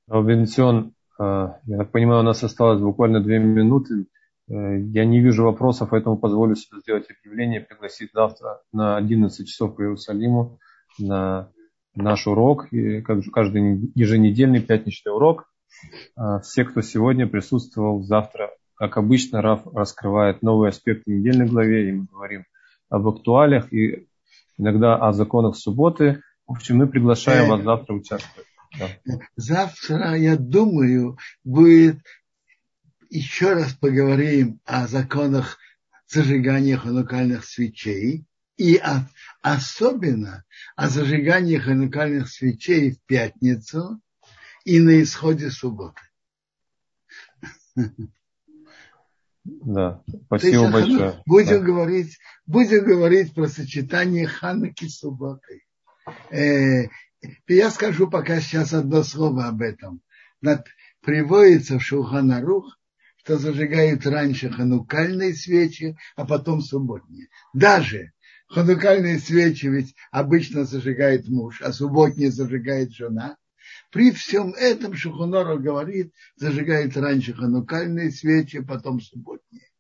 Венсион, 0.07 0.93
а, 1.19 1.59
я 1.65 1.77
так 1.77 1.91
понимаю, 1.91 2.21
у 2.21 2.23
нас 2.23 2.43
осталось 2.43 2.81
буквально 2.81 3.21
две 3.21 3.39
минуты. 3.39 4.07
Э, 4.49 4.79
я 4.79 5.03
не 5.03 5.19
вижу 5.19 5.43
вопросов, 5.43 5.89
поэтому 5.91 6.17
позволю 6.17 6.55
себе 6.55 6.79
сделать 6.79 7.07
объявление, 7.09 7.59
пригласить 7.61 8.11
завтра 8.13 8.61
на 8.71 8.95
11 8.95 9.47
часов 9.47 9.75
по 9.75 9.81
Иерусалиму 9.81 10.59
на 10.97 11.51
наш 11.93 12.27
урок, 12.27 12.71
и 12.71 13.01
каждый 13.01 13.91
еженедельный 13.95 14.61
пятничный 14.61 15.13
урок. 15.13 15.51
Все, 16.43 16.63
кто 16.63 16.81
сегодня 16.81 17.27
присутствовал, 17.27 18.01
завтра, 18.01 18.51
как 18.77 18.97
обычно, 18.97 19.41
Раф 19.41 19.65
раскрывает 19.65 20.43
новые 20.43 20.69
аспекты 20.69 21.11
недельной 21.11 21.47
главе, 21.47 21.89
и 21.89 21.91
мы 21.93 22.05
говорим 22.05 22.45
об 22.89 23.07
актуалиях 23.07 23.73
и 23.73 24.07
иногда 24.57 24.95
о 24.95 25.13
законах 25.13 25.57
субботы. 25.57 26.21
В 26.45 26.53
общем, 26.53 26.77
мы 26.77 26.87
приглашаем 26.87 27.49
вас 27.49 27.63
завтра 27.63 27.93
участвовать. 27.93 28.47
Да. 28.77 28.87
Завтра, 29.35 30.15
я 30.15 30.37
думаю, 30.37 31.17
будет 31.43 31.97
еще 33.09 33.53
раз 33.53 33.73
поговорим 33.73 34.59
о 34.65 34.87
законах 34.87 35.57
зажигания 36.07 36.77
ханукальных 36.77 37.45
свечей 37.45 38.25
и 38.57 38.77
о, 38.77 39.09
особенно 39.41 40.43
о 40.75 40.87
зажигании 40.87 41.57
ханукальных 41.57 42.29
свечей 42.29 42.91
в 42.91 43.01
пятницу 43.05 43.99
и 44.65 44.79
на 44.79 45.01
исходе 45.01 45.49
субботы. 45.49 46.01
Да, 49.47 50.03
спасибо 50.25 50.63
есть, 50.63 50.71
большое. 50.71 51.23
Будем, 51.25 51.59
да. 51.59 51.65
говорить, 51.65 52.17
будем 52.45 52.83
говорить 52.83 53.33
про 53.33 53.47
сочетание 53.47 54.27
Хануки 54.27 54.87
с 54.87 54.99
субботой. 54.99 55.65
Э, 56.31 56.87
я 57.47 57.71
скажу 57.71 58.09
пока 58.09 58.41
сейчас 58.41 58.73
одно 58.73 59.03
слово 59.03 59.45
об 59.45 59.61
этом. 59.61 60.01
Над, 60.41 60.65
приводится 61.01 61.79
в 61.79 61.83
Шуханарух, 61.83 62.77
что 63.17 63.37
зажигают 63.37 64.05
раньше 64.05 64.49
ханукальные 64.49 65.33
свечи, 65.33 65.97
а 66.17 66.25
потом 66.25 66.61
субботние. 66.61 67.29
Даже 67.53 68.11
ханукальные 68.47 69.19
свечи 69.19 69.67
ведь 69.67 69.95
обычно 70.11 70.65
зажигает 70.65 71.29
муж, 71.29 71.61
а 71.61 71.71
субботние 71.71 72.31
зажигает 72.31 72.91
жена. 72.91 73.37
При 73.97 74.11
всем 74.11 74.53
этом 74.53 74.93
Шухоноров 74.93 75.59
говорит, 75.59 76.13
зажигает 76.35 76.95
раньше 76.95 77.33
ханукальные 77.33 78.11
свечи, 78.11 78.59
потом 78.59 79.01
субботние. 79.01 79.71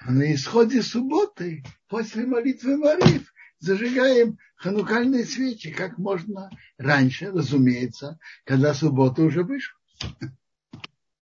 А 0.00 0.10
на 0.10 0.32
исходе 0.34 0.80
субботы, 0.80 1.62
после 1.86 2.24
молитвы 2.24 2.78
Мариф, 2.78 3.30
зажигаем 3.58 4.38
ханукальные 4.56 5.26
свечи 5.26 5.70
как 5.70 5.98
можно 5.98 6.48
раньше, 6.78 7.30
разумеется, 7.30 8.18
когда 8.44 8.72
суббота 8.72 9.20
уже 9.20 9.42
вышла. 9.42 9.78